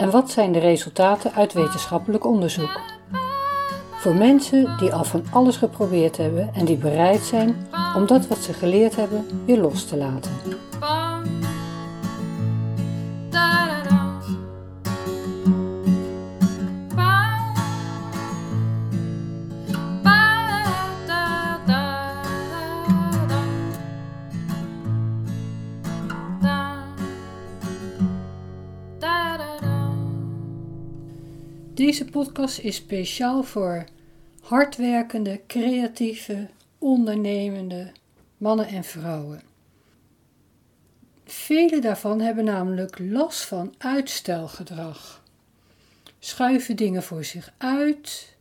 en 0.00 0.10
wat 0.10 0.30
zijn 0.30 0.52
de 0.52 0.58
resultaten 0.58 1.32
uit 1.34 1.52
wetenschappelijk 1.52 2.26
onderzoek? 2.26 2.80
Voor 3.90 4.14
mensen 4.14 4.76
die 4.78 4.92
al 4.92 5.04
van 5.04 5.24
alles 5.30 5.56
geprobeerd 5.56 6.16
hebben 6.16 6.50
en 6.54 6.64
die 6.64 6.76
bereid 6.76 7.20
zijn 7.20 7.68
om 7.96 8.06
dat 8.06 8.26
wat 8.26 8.38
ze 8.38 8.52
geleerd 8.52 8.96
hebben 8.96 9.26
weer 9.44 9.58
los 9.58 9.84
te 9.84 9.96
laten. 9.96 10.30
Deze 31.80 32.04
podcast 32.04 32.58
is 32.58 32.76
speciaal 32.76 33.42
voor 33.42 33.84
hardwerkende, 34.40 35.40
creatieve, 35.46 36.48
ondernemende 36.78 37.92
mannen 38.36 38.66
en 38.66 38.84
vrouwen. 38.84 39.42
Vele 41.24 41.78
daarvan 41.78 42.20
hebben 42.20 42.44
namelijk 42.44 42.98
last 42.98 43.40
van 43.44 43.74
uitstelgedrag. 43.78 45.22
Schuiven 46.18 46.76
dingen 46.76 47.02
voor 47.02 47.24
zich 47.24 47.52
uit, 47.58 48.36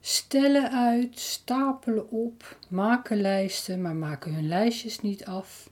stellen 0.00 0.70
uit, 0.72 1.18
stapelen 1.18 2.10
op, 2.10 2.58
maken 2.68 3.20
lijsten, 3.20 3.82
maar 3.82 3.96
maken 3.96 4.34
hun 4.34 4.48
lijstjes 4.48 5.00
niet 5.00 5.24
af. 5.24 5.70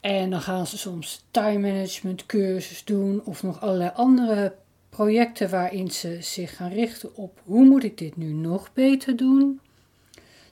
En 0.00 0.30
dan 0.30 0.40
gaan 0.40 0.66
ze 0.66 0.78
soms 0.78 1.24
time 1.30 1.72
management 1.72 2.26
cursus 2.26 2.84
doen 2.84 3.24
of 3.24 3.42
nog 3.42 3.60
allerlei 3.60 3.90
andere 3.94 4.54
projecten 4.88 5.50
waarin 5.50 5.90
ze 5.90 6.16
zich 6.20 6.56
gaan 6.56 6.72
richten 6.72 7.16
op 7.16 7.40
hoe 7.44 7.64
moet 7.64 7.84
ik 7.84 7.98
dit 7.98 8.16
nu 8.16 8.32
nog 8.32 8.72
beter 8.72 9.16
doen. 9.16 9.60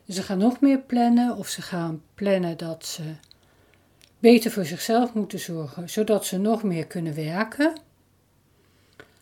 Dus 0.04 0.14
ze 0.14 0.22
gaan 0.22 0.38
nog 0.38 0.60
meer 0.60 0.78
plannen 0.78 1.36
of 1.36 1.48
ze 1.48 1.62
gaan 1.62 2.02
plannen 2.14 2.56
dat 2.56 2.86
ze 2.86 3.02
beter 4.18 4.50
voor 4.50 4.64
zichzelf 4.64 5.14
moeten 5.14 5.38
zorgen, 5.38 5.90
zodat 5.90 6.26
ze 6.26 6.38
nog 6.38 6.62
meer 6.62 6.86
kunnen 6.86 7.14
werken. 7.14 7.72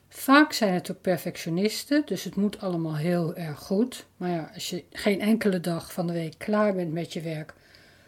Vaak 0.08 0.52
zijn 0.52 0.74
het 0.74 0.90
ook 0.90 1.00
perfectionisten, 1.00 2.02
dus 2.04 2.24
het 2.24 2.36
moet 2.36 2.60
allemaal 2.60 2.96
heel 2.96 3.34
erg 3.34 3.58
goed. 3.58 4.06
Maar 4.16 4.30
ja, 4.30 4.50
als 4.54 4.70
je 4.70 4.84
geen 4.92 5.20
enkele 5.20 5.60
dag 5.60 5.92
van 5.92 6.06
de 6.06 6.12
week 6.12 6.34
klaar 6.38 6.74
bent 6.74 6.92
met 6.92 7.12
je 7.12 7.20
werk, 7.20 7.54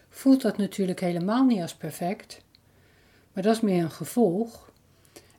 voelt 0.09 0.43
dat 0.43 0.57
natuurlijk 0.57 1.01
helemaal 1.01 1.45
niet 1.45 1.61
als 1.61 1.75
perfect. 1.75 2.41
Maar 3.33 3.43
dat 3.43 3.55
is 3.55 3.61
meer 3.61 3.83
een 3.83 3.91
gevolg. 3.91 4.71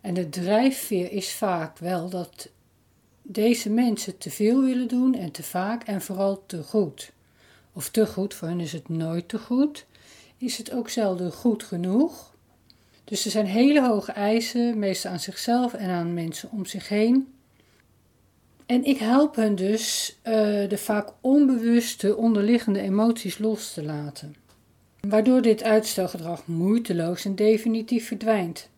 En 0.07 0.13
de 0.13 0.29
drijfveer 0.29 1.11
is 1.11 1.33
vaak 1.33 1.77
wel 1.77 2.09
dat 2.09 2.49
deze 3.21 3.69
mensen 3.69 4.17
te 4.17 4.29
veel 4.29 4.61
willen 4.61 4.87
doen 4.87 5.15
en 5.15 5.31
te 5.31 5.43
vaak 5.43 5.83
en 5.83 6.01
vooral 6.01 6.43
te 6.45 6.63
goed. 6.63 7.11
Of 7.73 7.89
te 7.89 8.05
goed, 8.05 8.33
voor 8.33 8.47
hen 8.47 8.59
is 8.59 8.71
het 8.71 8.89
nooit 8.89 9.27
te 9.27 9.39
goed. 9.39 9.85
Is 10.37 10.57
het 10.57 10.71
ook 10.71 10.89
zelden 10.89 11.31
goed 11.31 11.63
genoeg. 11.63 12.35
Dus 13.03 13.25
er 13.25 13.31
zijn 13.31 13.45
hele 13.45 13.87
hoge 13.87 14.11
eisen, 14.11 14.79
meestal 14.79 15.11
aan 15.11 15.19
zichzelf 15.19 15.73
en 15.73 15.89
aan 15.89 16.13
mensen 16.13 16.51
om 16.51 16.65
zich 16.65 16.89
heen. 16.89 17.33
En 18.65 18.83
ik 18.83 18.97
help 18.97 19.35
hen 19.35 19.55
dus 19.55 20.17
uh, 20.23 20.33
de 20.69 20.77
vaak 20.77 21.09
onbewuste 21.21 22.15
onderliggende 22.15 22.79
emoties 22.79 23.37
los 23.37 23.73
te 23.73 23.83
laten. 23.83 24.35
Waardoor 24.99 25.41
dit 25.41 25.63
uitstelgedrag 25.63 26.45
moeiteloos 26.45 27.25
en 27.25 27.35
definitief 27.35 28.07
verdwijnt. 28.07 28.69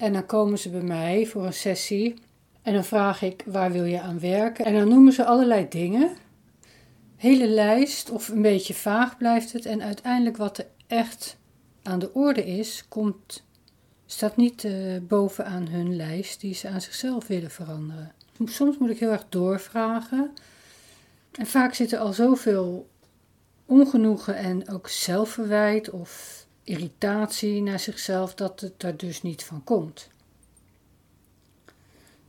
En 0.00 0.12
dan 0.12 0.26
komen 0.26 0.58
ze 0.58 0.70
bij 0.70 0.82
mij 0.82 1.26
voor 1.26 1.46
een 1.46 1.52
sessie. 1.52 2.14
En 2.62 2.74
dan 2.74 2.84
vraag 2.84 3.22
ik 3.22 3.44
waar 3.46 3.72
wil 3.72 3.84
je 3.84 4.00
aan 4.00 4.20
werken? 4.20 4.64
En 4.64 4.74
dan 4.74 4.88
noemen 4.88 5.12
ze 5.12 5.24
allerlei 5.24 5.68
dingen. 5.68 6.16
Hele 7.16 7.48
lijst 7.48 8.10
of 8.10 8.28
een 8.28 8.42
beetje 8.42 8.74
vaag 8.74 9.16
blijft 9.16 9.52
het. 9.52 9.66
En 9.66 9.82
uiteindelijk 9.82 10.36
wat 10.36 10.58
er 10.58 10.66
echt 10.86 11.36
aan 11.82 11.98
de 11.98 12.14
orde 12.14 12.46
is, 12.46 12.84
komt, 12.88 13.44
staat 14.06 14.36
niet 14.36 14.64
uh, 14.64 15.00
bovenaan 15.02 15.68
hun 15.68 15.96
lijst 15.96 16.40
die 16.40 16.54
ze 16.54 16.68
aan 16.68 16.80
zichzelf 16.80 17.26
willen 17.26 17.50
veranderen. 17.50 18.12
Soms 18.44 18.78
moet 18.78 18.90
ik 18.90 18.98
heel 18.98 19.12
erg 19.12 19.26
doorvragen. 19.28 20.30
En 21.32 21.46
vaak 21.46 21.74
zit 21.74 21.92
er 21.92 21.98
al 21.98 22.12
zoveel 22.12 22.88
ongenoegen 23.66 24.36
en 24.36 24.68
ook 24.68 24.88
zelfverwijt 24.88 25.90
of 25.90 26.39
irritatie 26.70 27.62
naar 27.62 27.80
zichzelf 27.80 28.34
dat 28.34 28.60
het 28.60 28.82
er 28.82 28.96
dus 28.96 29.22
niet 29.22 29.44
van 29.44 29.64
komt. 29.64 30.08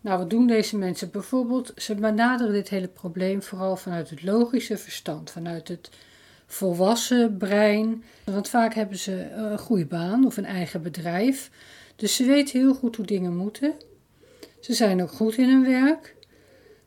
Nou, 0.02 0.18
wat 0.18 0.30
doen 0.30 0.48
deze 0.48 0.78
mensen? 0.78 1.12
Bijvoorbeeld, 1.12 1.72
ze 1.76 1.96
benaderen 1.96 2.54
dit 2.54 2.70
hele 2.70 2.88
probleem 2.88 3.44
vooral 3.44 3.76
vanuit 3.76 4.10
het 4.10 4.24
logische 4.24 4.78
verstand, 4.78 5.32
vanuit 5.32 5.68
het 5.68 5.90
volwassen 6.46 7.38
brein. 7.38 8.04
Want 8.24 8.50
vaak 8.50 8.74
hebben 8.74 8.98
ze 8.98 9.30
een 9.32 9.60
goede 9.60 9.86
baan 9.86 10.26
of 10.26 10.38
een 10.38 10.46
eigen 10.46 10.82
bedrijf. 10.82 11.52
Dus 11.96 12.16
ze 12.16 12.26
weten 12.26 12.60
heel 12.60 12.74
goed 12.74 12.96
hoe 12.96 13.06
dingen 13.06 13.36
moeten. 13.36 13.74
Ze 14.60 14.74
zijn 14.74 15.02
ook 15.02 15.12
goed 15.12 15.38
in 15.38 15.50
hun 15.50 15.66
werk. 15.66 16.16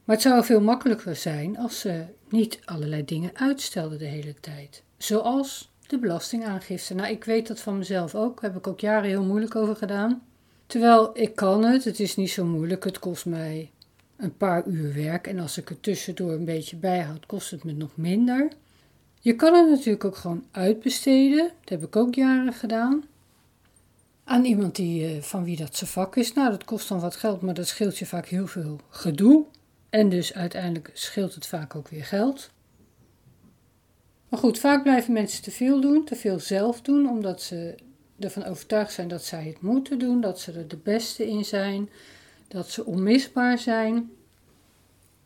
Maar 0.05 0.17
het 0.17 0.25
zou 0.25 0.45
veel 0.45 0.61
makkelijker 0.61 1.17
zijn 1.17 1.59
als 1.59 1.81
ze 1.81 2.05
niet 2.29 2.59
allerlei 2.65 3.05
dingen 3.05 3.31
uitstelden 3.35 3.99
de 3.99 4.05
hele 4.05 4.35
tijd. 4.41 4.83
Zoals 4.97 5.73
de 5.87 5.99
belastingaangifte. 5.99 6.95
Nou, 6.95 7.09
ik 7.09 7.25
weet 7.25 7.47
dat 7.47 7.61
van 7.61 7.79
mezelf 7.79 8.15
ook. 8.15 8.41
Daar 8.41 8.51
heb 8.51 8.59
ik 8.59 8.67
ook 8.67 8.81
jaren 8.81 9.09
heel 9.09 9.25
moeilijk 9.25 9.55
over 9.55 9.77
gedaan. 9.77 10.23
Terwijl 10.67 11.11
ik 11.15 11.35
kan 11.35 11.65
het, 11.65 11.85
het 11.85 12.01
is 12.01 12.17
niet 12.17 12.31
zo 12.31 12.45
moeilijk. 12.45 12.85
Het 12.85 12.99
kost 12.99 13.27
mij 13.27 13.71
een 14.17 14.37
paar 14.37 14.67
uur 14.67 14.95
werk. 14.95 15.27
En 15.27 15.39
als 15.39 15.59
ik 15.59 15.71
er 15.71 15.81
tussendoor 15.81 16.33
een 16.33 16.45
beetje 16.45 16.77
bijhoud, 16.77 17.27
kost 17.27 17.51
het 17.51 17.65
me 17.65 17.73
nog 17.73 17.97
minder. 17.97 18.49
Je 19.21 19.37
kan 19.37 19.55
het 19.55 19.69
natuurlijk 19.69 20.05
ook 20.05 20.17
gewoon 20.17 20.45
uitbesteden. 20.51 21.51
Dat 21.61 21.69
heb 21.69 21.83
ik 21.83 21.97
ook 21.97 22.15
jaren 22.15 22.53
gedaan. 22.53 23.05
Aan 24.25 24.45
iemand 24.45 24.77
die, 24.77 25.07
eh, 25.07 25.23
van 25.23 25.45
wie 25.45 25.57
dat 25.57 25.77
zijn 25.77 25.91
vak 25.91 26.17
is. 26.17 26.33
Nou, 26.33 26.51
dat 26.51 26.65
kost 26.65 26.89
dan 26.89 27.01
wat 27.01 27.17
geld, 27.17 27.41
maar 27.41 27.55
dat 27.55 27.69
scheelt 27.69 27.99
je 27.99 28.07
vaak 28.07 28.27
heel 28.27 28.47
veel 28.47 28.81
gedoe. 28.89 29.45
En 29.91 30.09
dus 30.09 30.35
uiteindelijk 30.35 30.91
scheelt 30.93 31.35
het 31.35 31.47
vaak 31.47 31.75
ook 31.75 31.89
weer 31.89 32.05
geld. 32.05 32.51
Maar 34.35 34.43
goed, 34.43 34.59
vaak 34.59 34.83
blijven 34.83 35.13
mensen 35.13 35.43
te 35.43 35.51
veel 35.51 35.81
doen, 35.81 36.05
te 36.05 36.17
veel 36.17 36.41
zelf 36.41 36.81
doen, 36.81 37.09
omdat 37.09 37.43
ze 37.43 37.75
ervan 38.19 38.45
overtuigd 38.45 38.93
zijn 38.93 39.09
dat 39.09 39.25
zij 39.25 39.45
het 39.45 39.61
moeten 39.61 39.99
doen, 39.99 40.21
dat 40.21 40.41
ze 40.41 40.53
er 40.53 40.69
de 40.69 40.77
beste 40.77 41.29
in 41.29 41.45
zijn, 41.45 41.91
dat 42.49 42.71
ze 42.71 42.85
onmisbaar 42.85 43.59
zijn. 43.59 44.11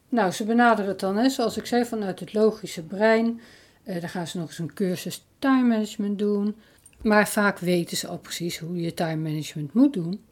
Nou, 0.09 0.33
ze 0.33 0.45
benaderen 0.45 0.91
het 0.91 1.01
dan, 1.01 1.17
hè, 1.17 1.29
zoals 1.29 1.57
ik 1.57 1.67
zei, 1.67 1.85
vanuit 1.85 2.21
het 2.21 2.33
logische 2.33 2.83
brein. 2.83 3.41
Eh, 3.83 4.01
dan 4.01 4.09
gaan 4.09 4.27
ze 4.27 4.39
nog 4.39 4.49
eens 4.49 4.59
een 4.59 4.75
cursus 4.75 5.25
time 5.39 5.69
management 5.69 6.19
doen. 6.19 6.57
Maar 7.03 7.29
vaak 7.29 7.59
weten 7.59 7.97
ze 7.97 8.07
al 8.07 8.19
precies 8.19 8.59
hoe 8.59 8.81
je 8.81 8.95
time 8.95 9.31
management 9.31 9.73
moet 9.73 9.93
doen. 9.93 10.25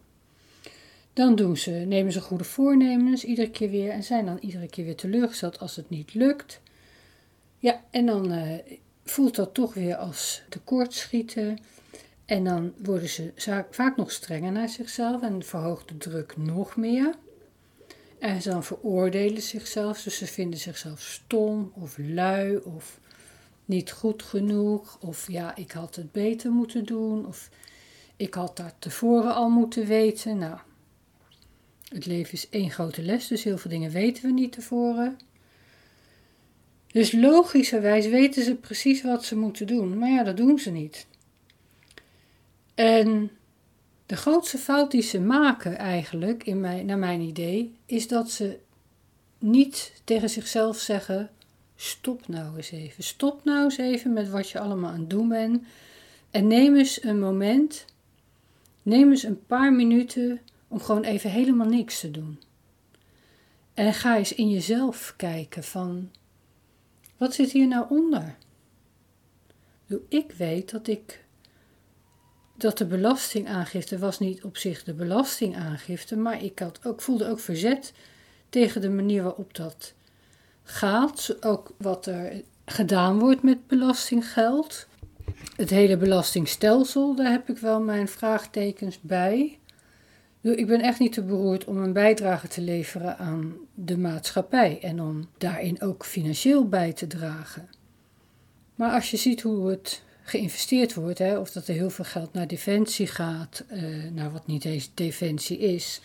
Dan 1.12 1.34
doen 1.34 1.56
ze, 1.56 1.70
nemen 1.70 2.12
ze 2.12 2.20
goede 2.20 2.44
voornemens 2.44 3.24
iedere 3.24 3.50
keer 3.50 3.70
weer 3.70 3.90
en 3.90 4.02
zijn 4.04 4.26
dan 4.26 4.38
iedere 4.40 4.68
keer 4.68 4.84
weer 4.84 4.96
teleurgesteld 4.96 5.58
als 5.58 5.76
het 5.76 5.90
niet 5.90 6.14
lukt. 6.14 6.60
Ja, 7.66 7.84
en 7.90 8.06
dan 8.06 8.32
uh, 8.32 8.58
voelt 9.04 9.34
dat 9.34 9.54
toch 9.54 9.74
weer 9.74 9.96
als 9.96 10.42
tekortschieten. 10.48 11.58
En 12.24 12.44
dan 12.44 12.72
worden 12.84 13.08
ze 13.08 13.64
vaak 13.70 13.96
nog 13.96 14.12
strenger 14.12 14.52
naar 14.52 14.68
zichzelf 14.68 15.22
en 15.22 15.42
verhoogt 15.42 15.88
de 15.88 15.96
druk 15.96 16.36
nog 16.36 16.76
meer. 16.76 17.14
En 18.18 18.42
ze 18.42 18.50
dan 18.50 18.64
veroordelen 18.64 19.42
zichzelf, 19.42 20.02
dus 20.02 20.18
ze 20.18 20.26
vinden 20.26 20.58
zichzelf 20.58 21.00
stom 21.00 21.72
of 21.74 21.96
lui 21.98 22.56
of 22.56 23.00
niet 23.64 23.92
goed 23.92 24.22
genoeg. 24.22 24.98
Of 25.00 25.30
ja, 25.30 25.56
ik 25.56 25.72
had 25.72 25.96
het 25.96 26.12
beter 26.12 26.50
moeten 26.50 26.84
doen. 26.84 27.26
Of 27.26 27.48
ik 28.16 28.34
had 28.34 28.56
dat 28.56 28.74
tevoren 28.78 29.34
al 29.34 29.48
moeten 29.48 29.86
weten. 29.86 30.38
Nou, 30.38 30.58
het 31.88 32.06
leven 32.06 32.32
is 32.32 32.48
één 32.48 32.70
grote 32.70 33.02
les, 33.02 33.26
dus 33.26 33.44
heel 33.44 33.58
veel 33.58 33.70
dingen 33.70 33.90
weten 33.90 34.22
we 34.22 34.32
niet 34.32 34.52
tevoren. 34.52 35.18
Dus 36.96 37.12
logischerwijs 37.12 38.06
weten 38.06 38.42
ze 38.42 38.54
precies 38.54 39.02
wat 39.02 39.24
ze 39.24 39.36
moeten 39.36 39.66
doen, 39.66 39.98
maar 39.98 40.10
ja, 40.10 40.22
dat 40.22 40.36
doen 40.36 40.58
ze 40.58 40.70
niet. 40.70 41.06
En 42.74 43.30
De 44.06 44.16
grootste 44.16 44.58
fout 44.58 44.90
die 44.90 45.02
ze 45.02 45.20
maken 45.20 45.76
eigenlijk, 45.78 46.44
in 46.44 46.60
mijn, 46.60 46.86
naar 46.86 46.98
mijn 46.98 47.20
idee, 47.20 47.74
is 47.86 48.08
dat 48.08 48.30
ze 48.30 48.58
niet 49.38 50.00
tegen 50.04 50.30
zichzelf 50.30 50.78
zeggen: 50.78 51.30
stop 51.76 52.28
nou 52.28 52.56
eens 52.56 52.70
even. 52.70 53.04
Stop 53.04 53.44
nou 53.44 53.64
eens 53.64 53.78
even 53.78 54.12
met 54.12 54.28
wat 54.28 54.50
je 54.50 54.58
allemaal 54.58 54.90
aan 54.90 55.00
het 55.00 55.10
doen 55.10 55.28
bent. 55.28 55.62
En 56.30 56.46
neem 56.46 56.76
eens 56.76 57.02
een 57.02 57.20
moment, 57.20 57.84
neem 58.82 59.10
eens 59.10 59.22
een 59.22 59.46
paar 59.46 59.72
minuten 59.72 60.40
om 60.68 60.80
gewoon 60.80 61.04
even 61.04 61.30
helemaal 61.30 61.68
niks 61.68 62.00
te 62.00 62.10
doen. 62.10 62.40
En 63.74 63.94
ga 63.94 64.16
eens 64.16 64.34
in 64.34 64.50
jezelf 64.50 65.14
kijken 65.16 65.64
van, 65.64 66.10
wat 67.16 67.34
zit 67.34 67.52
hier 67.52 67.68
nou 67.68 67.86
onder? 67.88 68.36
Ik 70.08 70.32
weet 70.32 70.70
dat 70.70 70.86
ik, 70.86 71.24
dat 72.56 72.78
de 72.78 72.86
belastingaangifte 72.86 73.98
was 73.98 74.18
niet 74.18 74.44
op 74.44 74.56
zich 74.56 74.84
de 74.84 74.94
belastingaangifte, 74.94 76.16
maar 76.16 76.42
ik 76.42 76.58
had 76.58 76.80
ook, 76.84 77.02
voelde 77.02 77.28
ook 77.28 77.40
verzet 77.40 77.92
tegen 78.48 78.80
de 78.80 78.90
manier 78.90 79.22
waarop 79.22 79.54
dat 79.54 79.94
gaat, 80.62 81.36
ook 81.40 81.74
wat 81.76 82.06
er 82.06 82.42
gedaan 82.64 83.18
wordt 83.18 83.42
met 83.42 83.66
belastinggeld. 83.66 84.86
Het 85.56 85.70
hele 85.70 85.96
belastingstelsel, 85.96 87.14
daar 87.14 87.30
heb 87.30 87.48
ik 87.48 87.58
wel 87.58 87.80
mijn 87.80 88.08
vraagtekens 88.08 89.00
bij. 89.00 89.58
Ik 90.54 90.66
ben 90.66 90.80
echt 90.80 90.98
niet 90.98 91.12
te 91.12 91.22
beroerd 91.22 91.64
om 91.64 91.76
een 91.76 91.92
bijdrage 91.92 92.48
te 92.48 92.60
leveren 92.60 93.18
aan 93.18 93.54
de 93.74 93.98
maatschappij 93.98 94.78
en 94.82 95.00
om 95.00 95.28
daarin 95.38 95.82
ook 95.82 96.04
financieel 96.04 96.68
bij 96.68 96.92
te 96.92 97.06
dragen. 97.06 97.68
Maar 98.74 98.92
als 98.92 99.10
je 99.10 99.16
ziet 99.16 99.42
hoe 99.42 99.70
het 99.70 100.02
geïnvesteerd 100.22 100.94
wordt, 100.94 101.18
hè, 101.18 101.38
of 101.38 101.50
dat 101.52 101.68
er 101.68 101.74
heel 101.74 101.90
veel 101.90 102.04
geld 102.04 102.32
naar 102.32 102.46
defensie 102.46 103.06
gaat, 103.06 103.64
eh, 103.68 103.80
naar 104.12 104.32
wat 104.32 104.46
niet 104.46 104.64
eens 104.64 104.90
defensie 104.94 105.58
is, 105.58 106.00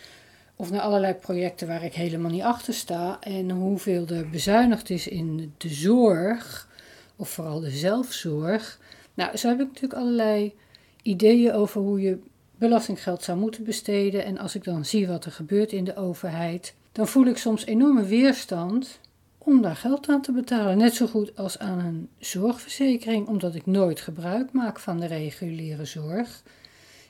of 0.56 0.70
naar 0.70 0.80
allerlei 0.80 1.14
projecten 1.14 1.66
waar 1.68 1.84
ik 1.84 1.94
helemaal 1.94 2.30
niet 2.30 2.42
achter 2.42 2.74
sta, 2.74 3.20
en 3.20 3.50
hoeveel 3.50 4.06
er 4.06 4.28
bezuinigd 4.28 4.90
is 4.90 5.08
in 5.08 5.54
de 5.56 5.68
zorg, 5.68 6.68
of 7.16 7.28
vooral 7.28 7.60
de 7.60 7.70
zelfzorg. 7.70 8.78
Nou, 9.14 9.36
zo 9.36 9.48
heb 9.48 9.60
ik 9.60 9.66
natuurlijk 9.66 10.00
allerlei 10.00 10.54
ideeën 11.02 11.52
over 11.52 11.80
hoe 11.80 12.00
je 12.00 12.18
belastinggeld 12.62 13.22
zou 13.22 13.38
moeten 13.38 13.64
besteden. 13.64 14.24
En 14.24 14.38
als 14.38 14.54
ik 14.54 14.64
dan 14.64 14.84
zie 14.84 15.06
wat 15.06 15.24
er 15.24 15.32
gebeurt 15.32 15.72
in 15.72 15.84
de 15.84 15.96
overheid, 15.96 16.74
dan 16.92 17.08
voel 17.08 17.26
ik 17.26 17.36
soms 17.36 17.66
enorme 17.66 18.04
weerstand 18.04 19.00
om 19.38 19.62
daar 19.62 19.76
geld 19.76 20.08
aan 20.08 20.22
te 20.22 20.32
betalen. 20.32 20.78
Net 20.78 20.94
zo 20.94 21.06
goed 21.06 21.36
als 21.36 21.58
aan 21.58 21.78
een 21.78 22.08
zorgverzekering, 22.18 23.26
omdat 23.26 23.54
ik 23.54 23.66
nooit 23.66 24.00
gebruik 24.00 24.52
maak 24.52 24.80
van 24.80 25.00
de 25.00 25.06
reguliere 25.06 25.84
zorg. 25.84 26.42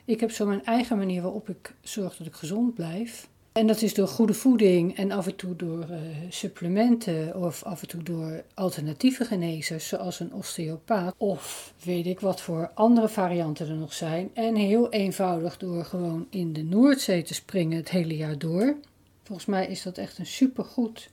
Ik 0.04 0.20
heb 0.20 0.30
zo 0.30 0.46
mijn 0.46 0.64
eigen 0.64 0.96
manier 0.96 1.22
waarop 1.22 1.48
ik 1.48 1.74
zorg 1.80 2.16
dat 2.16 2.26
ik 2.26 2.34
gezond 2.34 2.74
blijf. 2.74 3.28
En 3.52 3.66
dat 3.66 3.82
is 3.82 3.94
door 3.94 4.08
goede 4.08 4.34
voeding 4.34 4.96
en 4.96 5.10
af 5.10 5.26
en 5.26 5.36
toe 5.36 5.56
door 5.56 5.86
uh, 5.90 5.96
supplementen 6.28 7.36
of 7.36 7.62
af 7.62 7.82
en 7.82 7.88
toe 7.88 8.02
door 8.02 8.44
alternatieve 8.54 9.24
genezers, 9.24 9.88
zoals 9.88 10.20
een 10.20 10.34
osteopaat 10.34 11.14
of 11.16 11.74
weet 11.84 12.06
ik 12.06 12.20
wat 12.20 12.40
voor 12.40 12.70
andere 12.74 13.08
varianten 13.08 13.68
er 13.68 13.74
nog 13.74 13.92
zijn. 13.92 14.30
En 14.34 14.54
heel 14.54 14.90
eenvoudig 14.90 15.58
door 15.58 15.84
gewoon 15.84 16.26
in 16.30 16.52
de 16.52 16.62
Noordzee 16.62 17.22
te 17.22 17.34
springen 17.34 17.76
het 17.76 17.90
hele 17.90 18.16
jaar 18.16 18.38
door. 18.38 18.76
Volgens 19.22 19.46
mij 19.46 19.66
is 19.66 19.82
dat 19.82 19.98
echt 19.98 20.18
een 20.18 20.26
supergoed 20.26 21.10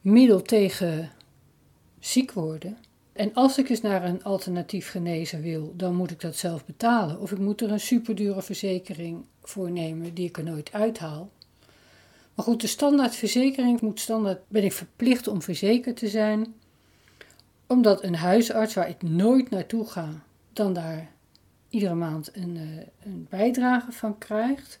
middel 0.00 0.42
tegen 0.42 1.10
ziek 1.98 2.32
worden. 2.32 2.76
En 3.12 3.34
als 3.34 3.58
ik 3.58 3.68
eens 3.68 3.80
naar 3.80 4.04
een 4.04 4.24
alternatief 4.24 4.90
genezer 4.90 5.40
wil, 5.40 5.72
dan 5.76 5.94
moet 5.94 6.10
ik 6.10 6.20
dat 6.20 6.36
zelf 6.36 6.64
betalen. 6.64 7.20
Of 7.20 7.32
ik 7.32 7.38
moet 7.38 7.60
er 7.60 7.70
een 7.70 7.80
superdure 7.80 8.42
verzekering 8.42 9.24
voor 9.50 9.70
nemen 9.70 10.14
die 10.14 10.28
ik 10.28 10.36
er 10.36 10.44
nooit 10.44 10.72
uithaal. 10.72 11.30
Maar 12.34 12.44
goed, 12.44 12.60
de 12.60 12.66
standaardverzekering 12.66 13.80
moet 13.80 14.00
standaard, 14.00 14.40
ben 14.48 14.64
ik 14.64 14.72
verplicht 14.72 15.28
om 15.28 15.42
verzekerd 15.42 15.96
te 15.96 16.08
zijn. 16.08 16.54
Omdat 17.66 18.02
een 18.04 18.14
huisarts 18.14 18.74
waar 18.74 18.88
ik 18.88 19.02
nooit 19.02 19.50
naartoe 19.50 19.86
ga, 19.86 20.22
dan 20.52 20.72
daar 20.72 21.10
iedere 21.68 21.94
maand 21.94 22.36
een, 22.36 22.56
uh, 22.56 22.62
een 23.04 23.26
bijdrage 23.30 23.92
van 23.92 24.18
krijgt. 24.18 24.78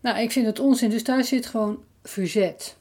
Nou, 0.00 0.18
ik 0.18 0.30
vind 0.30 0.46
het 0.46 0.58
onzin, 0.58 0.90
dus 0.90 1.04
daar 1.04 1.24
zit 1.24 1.46
gewoon 1.46 1.82
verzet. 2.02 2.76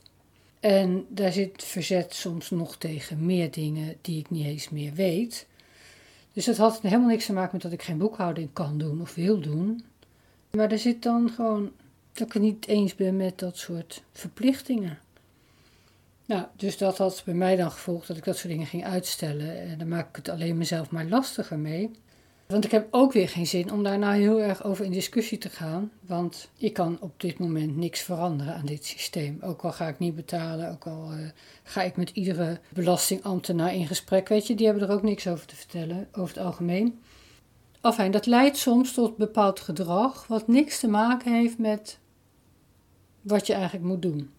En 0.60 1.06
daar 1.10 1.32
zit 1.32 1.64
verzet 1.64 2.14
soms 2.14 2.50
nog 2.50 2.78
tegen 2.78 3.26
meer 3.26 3.52
dingen 3.52 3.96
die 4.02 4.20
ik 4.20 4.30
niet 4.30 4.46
eens 4.46 4.70
meer 4.70 4.94
weet. 4.94 5.48
Dus 6.34 6.46
dat 6.46 6.58
had 6.58 6.82
helemaal 6.82 7.08
niks 7.08 7.26
te 7.26 7.34
maken 7.34 7.50
met 7.54 7.62
dat 7.62 7.72
ik 7.72 7.84
geen 7.84 7.98
boekhouding 7.98 8.50
kan 8.54 8.78
doen 8.78 9.02
of 9.02 9.16
wil 9.16 9.40
doen. 9.40 9.84
Maar 10.58 10.72
er 10.72 10.80
zit 10.80 11.04
dan 11.04 11.30
gewoon 11.30 11.72
dat 12.14 12.28
ik 12.28 12.34
het 12.34 12.42
niet 12.42 12.68
eens 12.68 12.96
ben 12.96 13.16
met 13.16 13.40
dat 13.40 13.58
soort 13.58 14.04
verplichtingen. 14.12 15.00
Nou, 16.26 16.46
dus 16.56 16.78
dat 16.78 16.98
had 16.98 17.22
bij 17.26 17.34
mij 17.34 17.56
dan 17.56 17.72
gevolgd 17.72 18.08
dat 18.08 18.18
ik 18.18 18.24
dat 18.24 18.38
soort 18.38 18.50
dingen 18.50 18.68
ging 18.68 18.86
uitstellen. 18.86 19.60
En 19.62 19.78
dan 19.78 19.88
maak 19.88 20.10
ik 20.10 20.16
het 20.16 20.30
alleen 20.30 20.58
mezelf 20.58 20.90
maar 20.90 21.06
lastiger 21.06 21.60
mee. 21.60 21.92
Want 22.46 22.66
ik 22.66 22.72
heb 22.72 22.88
ook 22.92 23.14
weer 23.14 23.30
geen 23.30 23.48
zin 23.48 23.72
om 23.72 23.84
daar 23.84 24.00
nou 24.00 24.16
heel 24.16 24.42
erg 24.42 24.64
over 24.64 24.86
in 24.86 24.92
discussie 24.92 25.38
te 25.38 25.50
gaan. 25.50 25.92
Want 26.02 26.50
ik 26.58 26.74
kan 26.74 26.98
op 27.00 27.20
dit 27.20 27.38
moment 27.40 27.76
niks 27.76 28.02
veranderen 28.02 28.56
aan 28.56 28.66
dit 28.66 28.86
systeem. 28.86 29.38
Ook 29.42 29.62
al 29.62 29.72
ga 29.72 29.88
ik 29.88 30.00
niet 30.00 30.16
betalen, 30.16 30.72
ook 30.72 30.86
al 30.86 31.12
uh, 31.12 31.30
ga 31.64 31.84
ik 31.84 31.96
met 31.96 32.10
iedere 32.10 32.60
belastingambtenaar 32.70 33.74
in 33.74 33.88
gesprek. 33.88 34.28
Weet 34.28 34.48
je, 34.48 34.56
die 34.56 34.66
hebben 34.66 34.88
er 34.88 34.94
ook 34.94 35.04
niks 35.04 35.28
over 35.28 35.46
te 35.46 35.56
vertellen, 35.56 36.08
over 36.12 36.36
het 36.36 36.46
algemeen. 36.46 37.00
Afijn, 37.82 38.12
dat 38.12 38.26
leidt 38.26 38.58
soms 38.58 38.94
tot 38.94 39.18
bepaald 39.18 39.60
gedrag 39.60 40.28
wat 40.28 40.48
niks 40.48 40.80
te 40.80 40.88
maken 40.88 41.34
heeft 41.34 41.58
met 41.58 42.00
wat 43.22 43.48
je 43.48 43.54
eigenlijk 43.54 43.86
moet 43.86 44.02
doen. 44.02 44.32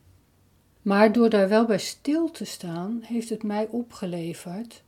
Maar 0.83 1.13
door 1.13 1.29
daar 1.29 1.49
wel 1.49 1.67
bij 1.67 1.79
stil 1.79 2.31
te 2.31 2.45
staan, 2.45 3.01
heeft 3.03 3.29
het 3.29 3.43
mij 3.43 3.69
opgeleverd 3.71 4.83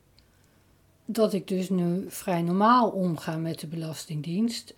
dat 1.05 1.32
ik 1.32 1.49
dus 1.49 1.69
nu 1.69 2.05
vrij 2.08 2.43
normaal 2.43 2.88
omga 2.88 3.37
met 3.37 3.61
de 3.61 3.67
Belastingdienst, 3.67 4.75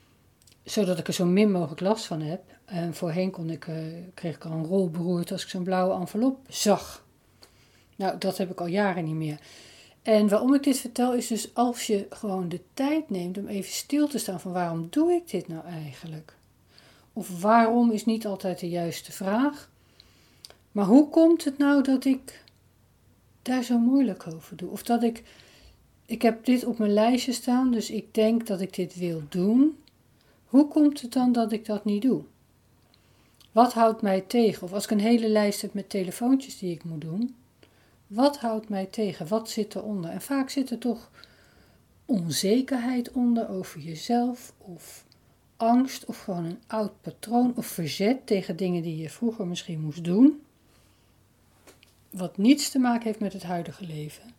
zodat 0.65 0.99
ik 0.99 1.07
er 1.07 1.13
zo 1.15 1.25
min 1.25 1.51
mogelijk 1.51 1.81
last 1.81 2.05
van 2.05 2.21
heb. 2.21 2.43
En 2.65 2.95
voorheen 2.95 3.31
kon 3.31 3.51
ik, 3.51 3.67
uh, 3.67 3.77
kreeg 4.15 4.35
ik 4.35 4.45
al 4.45 4.53
een 4.53 4.65
rol 4.65 4.91
beroerd 4.91 5.33
als 5.33 5.43
ik 5.43 5.49
zo'n 5.49 5.63
blauwe 5.63 5.95
envelop 5.95 6.39
zag. 6.49 7.05
Nou, 7.97 8.19
dat 8.19 8.39
heb 8.39 8.51
ik 8.51 8.61
al 8.61 8.67
jaren 8.67 9.05
niet 9.05 9.15
meer. 9.15 9.39
En 10.03 10.29
waarom 10.29 10.55
ik 10.55 10.63
dit 10.63 10.79
vertel 10.79 11.15
is 11.15 11.27
dus 11.27 11.55
als 11.55 11.87
je 11.87 12.07
gewoon 12.11 12.49
de 12.49 12.61
tijd 12.75 13.11
neemt 13.11 13.39
om 13.39 13.47
even 13.47 13.73
stil 13.73 14.09
te 14.09 14.19
staan 14.19 14.41
van 14.41 14.53
waarom 14.53 14.87
doe 14.91 15.13
ik 15.13 15.31
dit 15.31 15.49
nou 15.49 15.65
eigenlijk? 15.65 16.37
Of 17.13 17.41
waarom 17.41 17.91
is 17.91 18.05
niet 18.05 18.27
altijd 18.27 18.59
de 18.61 18.69
juiste 18.69 19.13
vraag. 19.13 19.71
Maar 20.73 20.85
hoe 20.85 21.09
komt 21.09 21.45
het 21.45 21.59
nou 21.59 21.83
dat 21.83 22.05
ik 22.05 22.45
daar 23.43 23.63
zo 23.63 23.79
moeilijk 23.79 24.27
over 24.35 24.57
doe? 24.57 24.71
Of 24.71 24.83
dat 24.83 25.03
ik 25.03 25.23
ik 26.07 26.23
heb 26.23 26.45
dit 26.45 26.65
op 26.65 26.79
mijn 26.79 26.93
lijstje 26.93 27.33
staan, 27.33 27.71
dus 27.71 27.91
ik 27.91 28.15
denk 28.15 28.47
dat 28.47 28.61
ik 28.61 28.75
dit 28.75 28.95
wil 28.95 29.23
doen. 29.29 29.77
Hoe 30.47 30.69
komt 30.69 31.01
het 31.01 31.13
dan 31.13 31.33
dat 31.33 31.53
ik 31.53 31.65
dat 31.65 31.85
niet 31.85 32.03
doe? 32.03 32.23
Wat 33.53 33.73
houdt 33.73 34.03
mij 34.03 34.21
tegen? 34.21 34.63
Of 34.63 34.73
als 34.73 34.85
ik 34.85 34.91
een 34.91 35.01
hele 35.01 35.29
lijst 35.29 35.63
heb 35.63 35.75
met 35.75 35.91
telefoontjes 35.91 36.59
die 36.59 36.73
ik 36.73 36.85
moet 36.85 37.01
doen, 37.01 37.35
wat 38.15 38.39
houdt 38.39 38.69
mij 38.69 38.87
tegen? 38.87 39.29
Wat 39.29 39.51
zit 39.51 39.75
eronder? 39.75 40.11
En 40.11 40.21
vaak 40.21 40.51
zit 40.51 40.71
er 40.71 40.79
toch 40.79 41.11
onzekerheid 42.05 43.13
onder 43.13 43.49
over 43.49 43.81
jezelf, 43.81 44.53
of 44.59 45.05
angst, 45.57 46.05
of 46.05 46.19
gewoon 46.19 46.45
een 46.45 46.61
oud 46.67 47.01
patroon, 47.01 47.53
of 47.57 47.67
verzet 47.67 48.27
tegen 48.27 48.57
dingen 48.57 48.83
die 48.83 48.97
je 48.97 49.11
vroeger 49.11 49.47
misschien 49.47 49.81
moest 49.81 50.05
doen, 50.05 50.43
wat 52.11 52.37
niets 52.37 52.71
te 52.71 52.79
maken 52.79 53.07
heeft 53.07 53.21
met 53.21 53.33
het 53.33 53.43
huidige 53.43 53.87
leven 53.87 54.33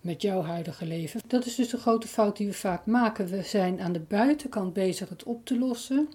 met 0.00 0.22
jouw 0.22 0.42
huidige 0.42 0.86
leven. 0.86 1.20
Dat 1.26 1.46
is 1.46 1.54
dus 1.54 1.68
de 1.68 1.76
grote 1.76 2.08
fout 2.08 2.36
die 2.36 2.46
we 2.46 2.52
vaak 2.52 2.86
maken. 2.86 3.26
We 3.26 3.42
zijn 3.42 3.80
aan 3.80 3.92
de 3.92 4.00
buitenkant 4.00 4.72
bezig 4.72 5.08
het 5.08 5.22
op 5.22 5.46
te 5.46 5.58
lossen. 5.58 6.08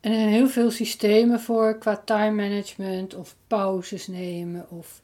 En 0.00 0.12
er 0.12 0.18
zijn 0.18 0.28
heel 0.28 0.48
veel 0.48 0.70
systemen 0.70 1.40
voor 1.40 1.78
qua 1.78 1.96
time 1.96 2.48
management 2.48 3.14
of 3.14 3.36
pauzes 3.46 4.06
nemen 4.06 4.70
of 4.70 5.00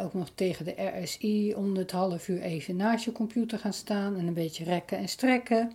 ook 0.00 0.14
nog 0.14 0.30
tegen 0.34 0.64
de 0.64 1.00
RSI 1.02 1.54
om 1.54 1.76
het 1.76 1.90
half 1.90 2.28
uur 2.28 2.40
even 2.40 2.76
naast 2.76 3.04
je 3.04 3.12
computer 3.12 3.58
gaan 3.58 3.72
staan 3.72 4.16
en 4.16 4.26
een 4.26 4.34
beetje 4.34 4.64
rekken 4.64 4.98
en 4.98 5.08
strekken. 5.08 5.72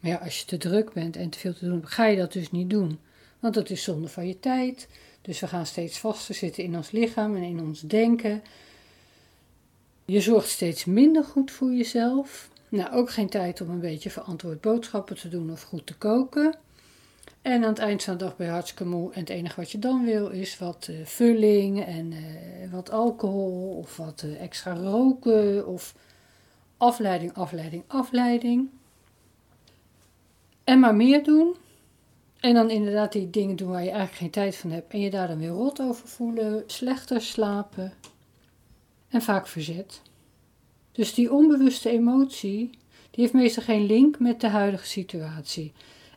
Maar 0.00 0.10
ja, 0.10 0.16
als 0.16 0.38
je 0.38 0.46
te 0.46 0.56
druk 0.56 0.92
bent 0.92 1.16
en 1.16 1.30
te 1.30 1.38
veel 1.38 1.54
te 1.54 1.64
doen 1.64 1.86
ga 1.86 2.06
je 2.06 2.16
dat 2.16 2.32
dus 2.32 2.50
niet 2.50 2.70
doen. 2.70 2.98
Want 3.38 3.54
dat 3.54 3.70
is 3.70 3.82
zonde 3.82 4.08
van 4.08 4.26
je 4.26 4.40
tijd. 4.40 4.88
Dus 5.22 5.40
we 5.40 5.46
gaan 5.46 5.66
steeds 5.66 5.98
vaster 5.98 6.34
zitten 6.34 6.64
in 6.64 6.76
ons 6.76 6.90
lichaam 6.90 7.36
en 7.36 7.42
in 7.42 7.60
ons 7.60 7.80
denken. 7.80 8.42
Je 10.04 10.20
zorgt 10.20 10.48
steeds 10.48 10.84
minder 10.84 11.24
goed 11.24 11.50
voor 11.50 11.72
jezelf. 11.72 12.50
Nou, 12.68 12.92
ook 12.92 13.10
geen 13.10 13.28
tijd 13.28 13.60
om 13.60 13.70
een 13.70 13.80
beetje 13.80 14.10
verantwoord 14.10 14.60
boodschappen 14.60 15.16
te 15.16 15.28
doen 15.28 15.50
of 15.50 15.62
goed 15.62 15.86
te 15.86 15.94
koken. 15.94 16.54
En 17.42 17.62
aan 17.62 17.68
het 17.68 17.78
eind 17.78 18.02
van 18.02 18.16
de 18.16 18.24
dag 18.24 18.36
ben 18.36 18.46
je 18.46 18.52
hartstikke 18.52 18.84
moe. 18.84 19.12
En 19.12 19.20
het 19.20 19.28
enige 19.28 19.60
wat 19.60 19.70
je 19.70 19.78
dan 19.78 20.04
wil 20.04 20.28
is 20.28 20.58
wat 20.58 20.86
uh, 20.90 21.06
vulling 21.06 21.84
en 21.84 22.12
uh, 22.12 22.72
wat 22.72 22.90
alcohol 22.90 23.76
of 23.76 23.96
wat 23.96 24.22
uh, 24.26 24.42
extra 24.42 24.74
roken 24.74 25.66
of 25.66 25.94
afleiding, 26.76 27.34
afleiding, 27.34 27.82
afleiding. 27.86 28.68
En 30.64 30.78
maar 30.78 30.94
meer 30.94 31.24
doen. 31.24 31.54
En 32.40 32.54
dan 32.54 32.70
inderdaad 32.70 33.12
die 33.12 33.30
dingen 33.30 33.56
doen 33.56 33.70
waar 33.70 33.84
je 33.84 33.90
eigenlijk 33.90 34.18
geen 34.18 34.30
tijd 34.30 34.56
van 34.56 34.70
hebt. 34.70 34.92
En 34.92 35.00
je 35.00 35.10
daar 35.10 35.28
dan 35.28 35.38
weer 35.38 35.48
rot 35.48 35.80
over 35.80 36.08
voelen, 36.08 36.62
slechter 36.66 37.20
slapen. 37.20 37.92
En 39.08 39.22
vaak 39.22 39.46
verzet. 39.46 40.02
Dus 40.92 41.14
die 41.14 41.32
onbewuste 41.32 41.90
emotie, 41.90 42.70
die 43.10 43.22
heeft 43.22 43.32
meestal 43.32 43.62
geen 43.62 43.86
link 43.86 44.18
met 44.18 44.40
de 44.40 44.48
huidige 44.48 44.86
situatie. 44.86 45.72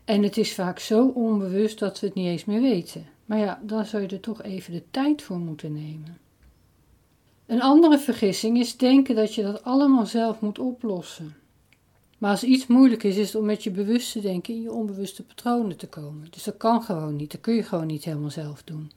En 0.06 0.24
het 0.24 0.38
is 0.38 0.54
vaak 0.54 0.80
zo 0.80 1.08
onbewust 1.08 1.80
dat 1.80 2.00
we 2.00 2.06
het 2.06 2.16
niet 2.16 2.28
eens 2.28 2.46
meer 2.46 2.62
weten. 2.62 3.06
Maar 3.26 3.38
ja, 3.38 3.60
dan 3.64 3.86
zou 3.86 4.04
je 4.04 4.10
er 4.10 4.20
toch 4.20 4.44
even 4.44 4.74
de 4.74 4.84
tijd 4.92 5.22
voor 5.22 5.38
moeten 5.38 5.74
nemen. 5.74 6.18
Een 7.46 7.62
andere 7.62 8.00
vergissing 8.00 8.58
is 8.58 8.78
denken 8.78 9.16
dat 9.16 9.36
je 9.36 9.44
dat 9.44 9.64
allemaal 9.64 10.06
zelf 10.06 10.40
moet 10.40 10.60
oplossen. 10.60 11.36
Maar 12.18 12.32
als 12.32 12.44
iets 12.44 12.68
moeilijk 12.68 13.04
is, 13.04 13.18
is 13.18 13.28
het 13.28 13.36
om 13.36 13.46
met 13.46 13.64
je 13.64 13.72
bewuste 13.72 14.22
denken 14.22 14.54
in 14.54 14.62
je 14.62 14.72
onbewuste 14.72 15.24
patronen 15.24 15.78
te 15.78 15.88
komen. 15.88 16.28
Dus 16.30 16.44
dat 16.44 16.58
kan 16.58 16.84
gewoon 16.84 17.16
niet. 17.16 17.32
Dat 17.32 17.42
kun 17.42 17.54
je 17.54 17.64
gewoon 17.64 17.86
niet 17.86 18.04
helemaal 18.04 18.30
zelf 18.30 18.64
doen. 18.64 18.92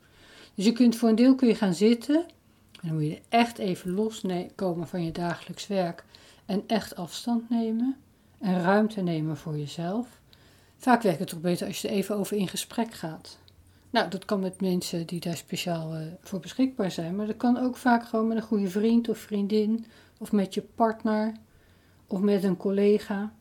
Dus 0.55 0.65
je 0.65 0.73
kunt 0.73 0.97
voor 0.97 1.09
een 1.09 1.15
deel 1.15 1.35
kun 1.35 1.49
je 1.49 1.55
gaan 1.55 1.75
zitten. 1.75 2.17
En 2.81 2.89
dan 2.89 2.95
moet 2.95 3.07
je 3.07 3.21
echt 3.29 3.59
even 3.59 3.95
loskomen 3.95 4.89
van 4.89 5.05
je 5.05 5.13
dagelijks 5.13 5.67
werk. 5.67 6.05
En 6.47 6.63
echt 6.67 6.97
afstand 6.97 7.51
nemen. 7.51 7.97
En 8.39 8.63
ruimte 8.63 9.01
nemen 9.01 9.37
voor 9.37 9.59
jezelf. 9.59 10.18
Vaak 10.79 11.03
werkt 11.03 11.19
het 11.19 11.29
toch 11.29 11.41
beter 11.41 11.67
als 11.67 11.81
je 11.81 11.89
er 11.89 11.95
even 11.95 12.17
over 12.17 12.37
in 12.37 12.49
gesprek 12.49 12.95
gaat. 12.95 13.39
Nou, 13.91 14.09
dat 14.11 14.25
kan 14.25 14.41
met 14.41 14.61
mensen 14.61 15.07
die 15.07 15.21
daar 15.21 15.37
speciaal 15.37 15.95
uh, 15.95 16.01
voor 16.21 16.41
beschikbaar 16.41 16.91
zijn. 16.91 17.17
Maar 17.17 17.27
dat 17.27 17.37
kan 17.37 17.59
ook 17.59 17.77
vaak 17.77 18.09
gewoon 18.09 18.29
met 18.29 18.37
een 18.37 18.43
goede 18.43 18.69
vriend 18.69 19.09
of 19.09 19.19
vriendin. 19.19 19.87
Of 20.19 20.33
met 20.33 20.55
je 20.55 20.63
partner 20.63 21.33
of 22.07 22.21
met 22.21 22.45
een 22.45 22.57
collega. 22.57 23.33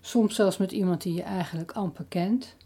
Soms 0.00 0.34
zelfs 0.34 0.56
met 0.56 0.72
iemand 0.72 1.02
die 1.02 1.14
je 1.14 1.22
eigenlijk 1.22 1.72
amper 1.72 2.04
kent. 2.08 2.56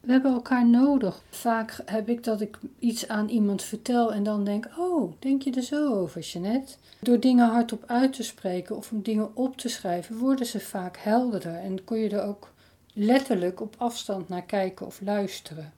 We 0.00 0.12
hebben 0.12 0.32
elkaar 0.32 0.66
nodig. 0.66 1.22
Vaak 1.30 1.80
heb 1.84 2.08
ik 2.08 2.24
dat 2.24 2.40
ik 2.40 2.58
iets 2.78 3.08
aan 3.08 3.28
iemand 3.28 3.62
vertel 3.62 4.12
en 4.12 4.22
dan 4.22 4.44
denk: 4.44 4.68
Oh, 4.78 5.12
denk 5.18 5.42
je 5.42 5.52
er 5.52 5.62
zo 5.62 5.94
over, 5.94 6.20
Jeanette? 6.20 6.74
Door 7.00 7.20
dingen 7.20 7.48
hardop 7.48 7.84
uit 7.86 8.12
te 8.12 8.22
spreken 8.22 8.76
of 8.76 8.90
om 8.92 9.02
dingen 9.02 9.36
op 9.36 9.56
te 9.56 9.68
schrijven, 9.68 10.16
worden 10.16 10.46
ze 10.46 10.60
vaak 10.60 10.96
helderder 10.96 11.54
en 11.54 11.84
kun 11.84 11.98
je 11.98 12.08
er 12.08 12.24
ook 12.24 12.51
letterlijk 12.92 13.60
op 13.60 13.74
afstand 13.78 14.28
naar 14.28 14.44
kijken 14.44 14.86
of 14.86 15.00
luisteren. 15.00 15.72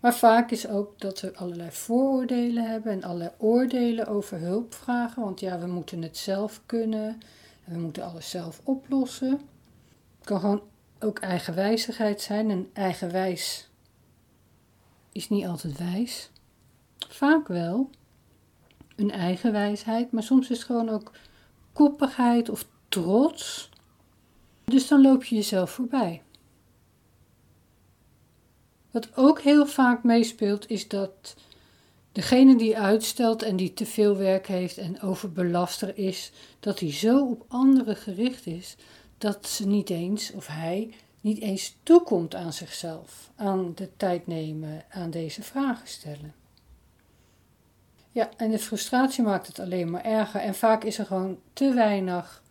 Maar 0.00 0.14
vaak 0.14 0.50
is 0.50 0.68
ook 0.68 1.00
dat 1.00 1.20
we 1.20 1.36
allerlei 1.36 1.70
vooroordelen 1.70 2.70
hebben 2.70 2.92
en 2.92 3.02
allerlei 3.02 3.30
oordelen 3.38 4.06
over 4.06 4.38
hulp 4.38 4.74
vragen. 4.74 5.22
Want 5.22 5.40
ja, 5.40 5.58
we 5.58 5.66
moeten 5.66 6.02
het 6.02 6.16
zelf 6.16 6.60
kunnen 6.66 7.20
en 7.64 7.72
we 7.72 7.78
moeten 7.78 8.04
alles 8.04 8.30
zelf 8.30 8.60
oplossen. 8.64 9.30
Het 10.18 10.26
kan 10.26 10.40
gewoon 10.40 10.62
ook 11.00 11.18
eigenwijzigheid 11.18 12.20
zijn. 12.20 12.50
En 12.50 12.70
eigenwijs 12.72 13.68
is 15.12 15.28
niet 15.28 15.46
altijd 15.46 15.78
wijs. 15.78 16.30
Vaak 17.08 17.48
wel 17.48 17.90
een 18.96 19.10
eigenwijsheid, 19.10 20.12
maar 20.12 20.22
soms 20.22 20.50
is 20.50 20.56
het 20.56 20.66
gewoon 20.66 20.88
ook 20.88 21.12
koppigheid 21.72 22.48
of 22.48 22.66
trots. 22.88 23.70
Dus 24.64 24.88
dan 24.88 25.02
loop 25.02 25.24
je 25.24 25.34
jezelf 25.34 25.70
voorbij. 25.70 26.22
Wat 28.90 29.16
ook 29.16 29.40
heel 29.40 29.66
vaak 29.66 30.02
meespeelt 30.02 30.70
is 30.70 30.88
dat 30.88 31.34
degene 32.12 32.56
die 32.56 32.78
uitstelt 32.78 33.42
en 33.42 33.56
die 33.56 33.74
te 33.74 33.86
veel 33.86 34.16
werk 34.16 34.46
heeft 34.46 34.78
en 34.78 35.00
overbelaster 35.00 35.98
is, 35.98 36.32
dat 36.60 36.80
hij 36.80 36.92
zo 36.92 37.26
op 37.26 37.44
anderen 37.48 37.96
gericht 37.96 38.46
is 38.46 38.76
dat 39.18 39.48
ze 39.48 39.66
niet 39.66 39.90
eens, 39.90 40.32
of 40.32 40.46
hij, 40.46 40.94
niet 41.20 41.40
eens 41.40 41.76
toekomt 41.82 42.34
aan 42.34 42.52
zichzelf, 42.52 43.30
aan 43.36 43.72
de 43.74 43.88
tijd 43.96 44.26
nemen, 44.26 44.84
aan 44.90 45.10
deze 45.10 45.42
vragen 45.42 45.88
stellen. 45.88 46.34
Ja, 48.12 48.30
en 48.36 48.50
de 48.50 48.58
frustratie 48.58 49.24
maakt 49.24 49.46
het 49.46 49.58
alleen 49.58 49.90
maar 49.90 50.04
erger 50.04 50.40
en 50.40 50.54
vaak 50.54 50.84
is 50.84 50.98
er 50.98 51.06
gewoon 51.06 51.38
te 51.52 51.74
weinig 51.74 52.41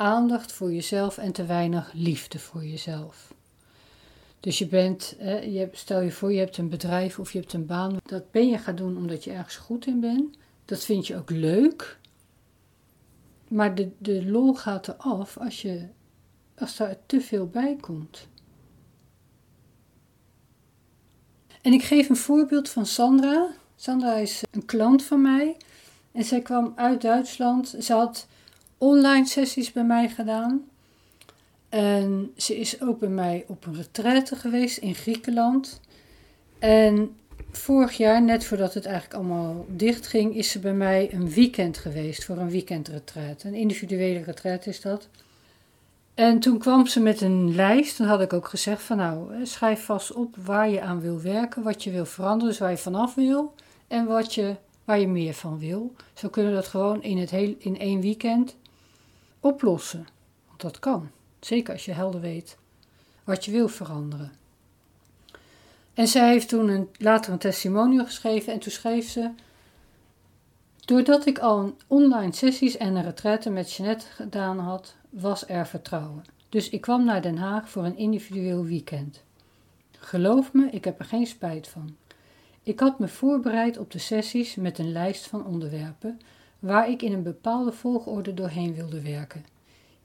aandacht 0.00 0.52
voor 0.52 0.72
jezelf 0.72 1.18
en 1.18 1.32
te 1.32 1.44
weinig 1.44 1.92
liefde 1.92 2.38
voor 2.38 2.64
jezelf. 2.64 3.34
Dus 4.40 4.58
je 4.58 4.66
bent, 4.66 5.16
je, 5.18 5.68
stel 5.72 6.00
je 6.00 6.12
voor, 6.12 6.32
je 6.32 6.38
hebt 6.38 6.56
een 6.56 6.68
bedrijf 6.68 7.18
of 7.18 7.32
je 7.32 7.38
hebt 7.38 7.52
een 7.52 7.66
baan. 7.66 7.96
Dat 8.04 8.30
ben 8.30 8.48
je 8.48 8.58
gaan 8.58 8.76
doen 8.76 8.96
omdat 8.96 9.24
je 9.24 9.30
ergens 9.30 9.56
goed 9.56 9.86
in 9.86 10.00
bent. 10.00 10.36
Dat 10.64 10.84
vind 10.84 11.06
je 11.06 11.16
ook 11.16 11.30
leuk. 11.30 11.98
Maar 13.48 13.74
de, 13.74 13.90
de 13.98 14.30
lol 14.30 14.54
gaat 14.54 14.88
eraf 14.88 15.38
als, 15.38 15.62
je, 15.62 15.86
als 16.58 16.76
daar 16.76 16.96
te 17.06 17.20
veel 17.20 17.46
bij 17.46 17.76
komt. 17.80 18.28
En 21.62 21.72
ik 21.72 21.82
geef 21.82 22.08
een 22.08 22.16
voorbeeld 22.16 22.68
van 22.68 22.86
Sandra. 22.86 23.48
Sandra 23.76 24.14
is 24.14 24.42
een 24.50 24.64
klant 24.64 25.02
van 25.02 25.22
mij. 25.22 25.56
En 26.12 26.24
zij 26.24 26.40
kwam 26.40 26.72
uit 26.76 27.00
Duitsland. 27.00 27.76
Ze 27.80 27.92
had 27.92 28.26
online 28.80 29.26
sessies 29.26 29.72
bij 29.72 29.84
mij 29.84 30.08
gedaan. 30.08 30.64
En 31.68 32.32
ze 32.36 32.58
is 32.58 32.80
ook 32.80 32.98
bij 32.98 33.08
mij 33.08 33.44
op 33.46 33.66
een 33.66 33.74
retraite 33.74 34.36
geweest 34.36 34.76
in 34.76 34.94
Griekenland. 34.94 35.80
En 36.58 37.16
vorig 37.50 37.96
jaar, 37.96 38.22
net 38.22 38.44
voordat 38.44 38.74
het 38.74 38.86
eigenlijk 38.86 39.14
allemaal 39.14 39.66
dicht 39.68 40.06
ging, 40.06 40.36
is 40.36 40.50
ze 40.50 40.58
bij 40.58 40.72
mij 40.72 41.12
een 41.12 41.30
weekend 41.30 41.78
geweest 41.78 42.24
voor 42.24 42.36
een 42.36 42.50
weekendretraite. 42.50 43.48
Een 43.48 43.54
individuele 43.54 44.22
retraite 44.22 44.68
is 44.68 44.80
dat. 44.80 45.08
En 46.14 46.40
toen 46.40 46.58
kwam 46.58 46.86
ze 46.86 47.00
met 47.00 47.20
een 47.20 47.54
lijst. 47.54 47.98
Dan 47.98 48.06
had 48.06 48.20
ik 48.20 48.32
ook 48.32 48.48
gezegd 48.48 48.82
van 48.82 48.96
nou, 48.96 49.46
schrijf 49.46 49.84
vast 49.84 50.12
op 50.12 50.36
waar 50.36 50.68
je 50.68 50.80
aan 50.80 51.00
wil 51.00 51.20
werken, 51.20 51.62
wat 51.62 51.84
je 51.84 51.90
wil 51.90 52.06
veranderen, 52.06 52.48
dus 52.48 52.58
waar 52.58 52.70
je 52.70 52.76
vanaf 52.76 53.14
wil 53.14 53.54
en 53.88 54.06
wat 54.06 54.34
je, 54.34 54.54
waar 54.84 54.98
je 54.98 55.08
meer 55.08 55.34
van 55.34 55.58
wil. 55.58 55.92
Zo 56.14 56.28
kunnen 56.28 56.52
we 56.52 56.58
dat 56.58 56.68
gewoon 56.68 57.02
in, 57.02 57.18
het 57.18 57.30
heel, 57.30 57.54
in 57.58 57.78
één 57.78 58.00
weekend 58.00 58.56
oplossen. 59.40 60.06
Want 60.46 60.60
dat 60.60 60.78
kan. 60.78 61.10
Zeker 61.40 61.72
als 61.72 61.84
je 61.84 61.92
helder 61.92 62.20
weet 62.20 62.58
wat 63.24 63.44
je 63.44 63.50
wil 63.50 63.68
veranderen. 63.68 64.32
En 65.94 66.08
zij 66.08 66.28
heeft 66.28 66.48
toen 66.48 66.68
een, 66.68 66.88
later 66.98 67.32
een 67.32 67.38
testimonial 67.38 68.04
geschreven 68.04 68.52
en 68.52 68.58
toen 68.58 68.72
schreef 68.72 69.08
ze... 69.08 69.30
Doordat 70.84 71.26
ik 71.26 71.38
al 71.38 71.76
online 71.86 72.32
sessies 72.32 72.76
en 72.76 72.94
een 72.94 73.02
retraite 73.02 73.50
met 73.50 73.72
Jeanette 73.72 74.06
gedaan 74.06 74.58
had, 74.58 74.94
was 75.10 75.48
er 75.48 75.66
vertrouwen. 75.66 76.24
Dus 76.48 76.68
ik 76.68 76.80
kwam 76.80 77.04
naar 77.04 77.22
Den 77.22 77.36
Haag 77.36 77.68
voor 77.68 77.84
een 77.84 77.96
individueel 77.96 78.64
weekend. 78.64 79.22
Geloof 79.98 80.52
me, 80.52 80.70
ik 80.70 80.84
heb 80.84 80.98
er 80.98 81.04
geen 81.04 81.26
spijt 81.26 81.68
van. 81.68 81.96
Ik 82.62 82.80
had 82.80 82.98
me 82.98 83.08
voorbereid 83.08 83.78
op 83.78 83.90
de 83.90 83.98
sessies 83.98 84.54
met 84.54 84.78
een 84.78 84.92
lijst 84.92 85.26
van 85.26 85.46
onderwerpen 85.46 86.20
waar 86.60 86.90
ik 86.90 87.02
in 87.02 87.12
een 87.12 87.22
bepaalde 87.22 87.72
volgorde 87.72 88.34
doorheen 88.34 88.74
wilde 88.74 89.02
werken. 89.02 89.44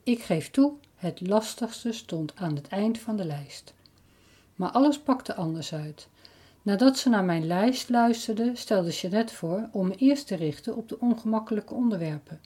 Ik 0.03 0.23
geef 0.23 0.51
toe, 0.51 0.73
het 0.95 1.27
lastigste 1.27 1.91
stond 1.91 2.35
aan 2.35 2.55
het 2.55 2.67
eind 2.67 2.99
van 2.99 3.17
de 3.17 3.25
lijst. 3.25 3.73
Maar 4.55 4.69
alles 4.69 4.99
pakte 4.99 5.35
anders 5.35 5.73
uit. 5.73 6.07
Nadat 6.61 6.97
ze 6.97 7.09
naar 7.09 7.23
mijn 7.23 7.47
lijst 7.47 7.89
luisterde, 7.89 8.51
stelde 8.53 8.89
Jeanette 8.89 9.35
voor 9.35 9.69
om 9.71 9.87
me 9.87 9.95
eerst 9.95 10.27
te 10.27 10.35
richten 10.35 10.75
op 10.75 10.89
de 10.89 10.99
ongemakkelijke 10.99 11.73
onderwerpen. 11.73 12.39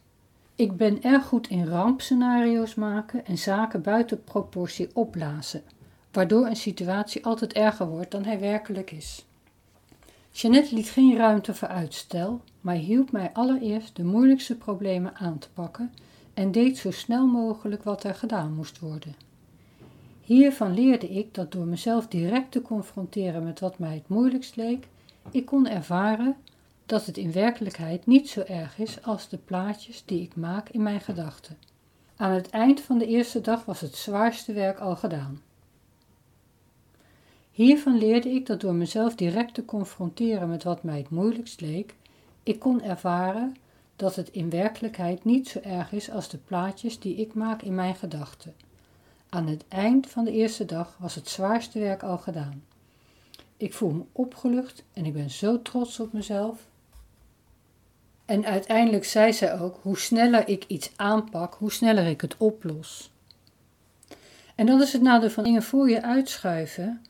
Ik 0.55 0.77
ben 0.77 1.03
erg 1.03 1.25
goed 1.25 1.47
in 1.47 1.67
rampscenario's 1.67 2.75
maken 2.75 3.25
en 3.25 3.37
zaken 3.37 3.81
buiten 3.81 4.23
proportie 4.23 4.89
opblazen, 4.93 5.63
waardoor 6.11 6.45
een 6.45 6.55
situatie 6.55 7.25
altijd 7.25 7.53
erger 7.53 7.87
wordt 7.87 8.11
dan 8.11 8.23
hij 8.23 8.39
werkelijk 8.39 8.91
is. 8.91 9.25
Jeannette 10.41 10.75
liet 10.75 10.89
geen 10.89 11.17
ruimte 11.17 11.53
voor 11.53 11.67
uitstel, 11.67 12.41
maar 12.61 12.75
hielp 12.75 13.11
mij 13.11 13.29
allereerst 13.33 13.95
de 13.95 14.03
moeilijkste 14.03 14.55
problemen 14.55 15.15
aan 15.15 15.37
te 15.37 15.49
pakken 15.53 15.93
en 16.33 16.51
deed 16.51 16.77
zo 16.77 16.91
snel 16.91 17.27
mogelijk 17.27 17.83
wat 17.83 18.03
er 18.03 18.15
gedaan 18.15 18.53
moest 18.53 18.79
worden. 18.79 19.15
Hiervan 20.21 20.73
leerde 20.73 21.09
ik 21.09 21.33
dat 21.33 21.51
door 21.51 21.65
mezelf 21.65 22.07
direct 22.07 22.51
te 22.51 22.61
confronteren 22.61 23.43
met 23.43 23.59
wat 23.59 23.79
mij 23.79 23.93
het 23.93 24.07
moeilijkst 24.07 24.55
leek, 24.55 24.87
ik 25.31 25.45
kon 25.45 25.67
ervaren 25.67 26.35
dat 26.85 27.05
het 27.05 27.17
in 27.17 27.31
werkelijkheid 27.31 28.05
niet 28.05 28.29
zo 28.29 28.41
erg 28.41 28.79
is 28.79 29.03
als 29.03 29.29
de 29.29 29.37
plaatjes 29.37 30.03
die 30.05 30.21
ik 30.21 30.35
maak 30.35 30.69
in 30.69 30.83
mijn 30.83 31.01
gedachten. 31.01 31.57
Aan 32.15 32.31
het 32.31 32.49
eind 32.49 32.81
van 32.81 32.97
de 32.97 33.07
eerste 33.07 33.41
dag 33.41 33.65
was 33.65 33.81
het 33.81 33.95
zwaarste 33.95 34.53
werk 34.53 34.79
al 34.79 34.95
gedaan. 34.95 35.41
Hiervan 37.59 37.97
leerde 37.97 38.29
ik 38.29 38.45
dat 38.45 38.61
door 38.61 38.73
mezelf 38.73 39.15
direct 39.15 39.53
te 39.53 39.65
confronteren 39.65 40.49
met 40.49 40.63
wat 40.63 40.83
mij 40.83 40.97
het 40.97 41.09
moeilijkst 41.09 41.61
leek, 41.61 41.95
ik 42.43 42.59
kon 42.59 42.81
ervaren 42.81 43.55
dat 43.95 44.15
het 44.15 44.29
in 44.29 44.49
werkelijkheid 44.49 45.25
niet 45.25 45.47
zo 45.47 45.59
erg 45.59 45.91
is 45.91 46.11
als 46.11 46.29
de 46.29 46.37
plaatjes 46.37 46.99
die 46.99 47.15
ik 47.15 47.33
maak 47.33 47.61
in 47.61 47.75
mijn 47.75 47.95
gedachten. 47.95 48.55
Aan 49.29 49.47
het 49.47 49.63
eind 49.67 50.09
van 50.09 50.23
de 50.23 50.31
eerste 50.31 50.65
dag 50.65 50.97
was 50.99 51.15
het 51.15 51.29
zwaarste 51.29 51.79
werk 51.79 52.03
al 52.03 52.17
gedaan. 52.17 52.63
Ik 53.57 53.73
voel 53.73 53.91
me 53.91 54.03
opgelucht 54.11 54.83
en 54.93 55.05
ik 55.05 55.13
ben 55.13 55.29
zo 55.29 55.61
trots 55.61 55.99
op 55.99 56.13
mezelf. 56.13 56.59
En 58.25 58.45
uiteindelijk 58.45 59.05
zei 59.05 59.33
zij 59.33 59.59
ook: 59.59 59.79
hoe 59.81 59.97
sneller 59.97 60.47
ik 60.47 60.63
iets 60.67 60.91
aanpak, 60.95 61.53
hoe 61.53 61.71
sneller 61.71 62.07
ik 62.07 62.21
het 62.21 62.37
oplos. 62.37 63.11
En 64.55 64.65
dat 64.65 64.81
is 64.81 64.93
het 64.93 65.01
nadeel 65.01 65.29
van 65.29 65.43
dingen 65.43 65.63
voor 65.63 65.89
je 65.89 66.01
uitschuiven. 66.01 67.03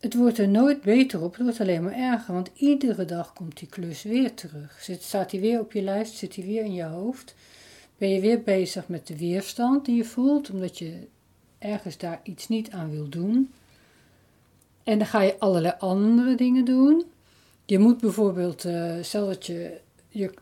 Het 0.00 0.14
wordt 0.14 0.38
er 0.38 0.48
nooit 0.48 0.82
beter 0.82 1.22
op, 1.22 1.34
het 1.34 1.42
wordt 1.42 1.60
alleen 1.60 1.82
maar 1.82 1.92
erger, 1.92 2.34
want 2.34 2.50
iedere 2.54 3.04
dag 3.04 3.32
komt 3.32 3.58
die 3.58 3.68
klus 3.68 4.02
weer 4.02 4.34
terug. 4.34 4.78
Zit, 4.82 5.02
staat 5.02 5.30
die 5.30 5.40
weer 5.40 5.60
op 5.60 5.72
je 5.72 5.82
lijst, 5.82 6.16
zit 6.16 6.34
die 6.34 6.44
weer 6.44 6.64
in 6.64 6.74
je 6.74 6.84
hoofd. 6.84 7.34
Ben 7.98 8.08
je 8.08 8.20
weer 8.20 8.42
bezig 8.42 8.88
met 8.88 9.06
de 9.06 9.16
weerstand 9.16 9.84
die 9.84 9.96
je 9.96 10.04
voelt, 10.04 10.50
omdat 10.50 10.78
je 10.78 11.06
ergens 11.58 11.98
daar 11.98 12.20
iets 12.22 12.48
niet 12.48 12.70
aan 12.70 12.90
wil 12.90 13.08
doen. 13.08 13.50
En 14.84 14.98
dan 14.98 15.06
ga 15.06 15.22
je 15.22 15.38
allerlei 15.38 15.74
andere 15.78 16.34
dingen 16.34 16.64
doen. 16.64 17.04
Je 17.66 17.78
moet 17.78 18.00
bijvoorbeeld, 18.00 18.64
uh, 18.64 18.94
stel 19.00 19.26
dat 19.26 19.46
je, 19.46 19.80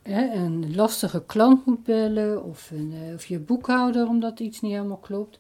hè, 0.03 0.35
een 0.35 0.75
lastige 0.75 1.23
klant 1.27 1.67
moet 1.67 1.85
bellen 1.85 2.45
of, 2.45 2.71
een, 2.71 2.93
uh, 2.93 3.15
of 3.15 3.27
je 3.27 3.39
boekhouder 3.39 4.07
omdat 4.07 4.41
iets 4.41 4.61
niet 4.61 4.73
helemaal 4.73 4.97
klopt. 4.97 5.39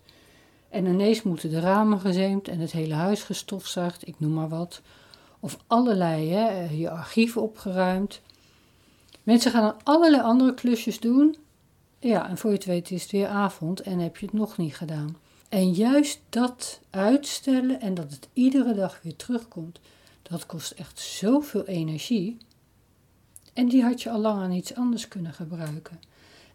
En 0.68 0.86
ineens 0.86 1.22
moeten 1.22 1.50
de 1.50 1.60
ramen 1.60 2.00
gezeemd 2.00 2.48
en 2.48 2.58
het 2.58 2.72
hele 2.72 2.94
huis 2.94 3.22
gestofzuigd, 3.22 4.06
ik 4.06 4.20
noem 4.20 4.32
maar 4.32 4.48
wat. 4.48 4.80
Of 5.40 5.58
allerlei, 5.66 6.30
hè, 6.30 6.68
je 6.70 6.90
archief 6.90 7.36
opgeruimd. 7.36 8.20
Mensen 9.22 9.50
gaan 9.50 9.62
dan 9.62 9.80
allerlei 9.82 10.22
andere 10.22 10.54
klusjes 10.54 11.00
doen. 11.00 11.36
Ja, 11.98 12.28
en 12.28 12.38
voor 12.38 12.50
je 12.50 12.56
het 12.56 12.64
weet 12.64 12.90
is 12.90 13.02
het 13.02 13.10
weer 13.10 13.26
avond 13.26 13.80
en 13.80 13.98
heb 13.98 14.16
je 14.16 14.26
het 14.26 14.34
nog 14.34 14.56
niet 14.56 14.76
gedaan. 14.76 15.16
En 15.48 15.72
juist 15.72 16.20
dat 16.28 16.80
uitstellen 16.90 17.80
en 17.80 17.94
dat 17.94 18.10
het 18.10 18.28
iedere 18.32 18.74
dag 18.74 19.00
weer 19.02 19.16
terugkomt, 19.16 19.80
dat 20.22 20.46
kost 20.46 20.70
echt 20.70 20.98
zoveel 20.98 21.64
energie. 21.64 22.36
En 23.52 23.68
die 23.68 23.82
had 23.82 24.02
je 24.02 24.10
al 24.10 24.20
lang 24.20 24.42
aan 24.42 24.52
iets 24.52 24.74
anders 24.74 25.08
kunnen 25.08 25.32
gebruiken. 25.32 26.00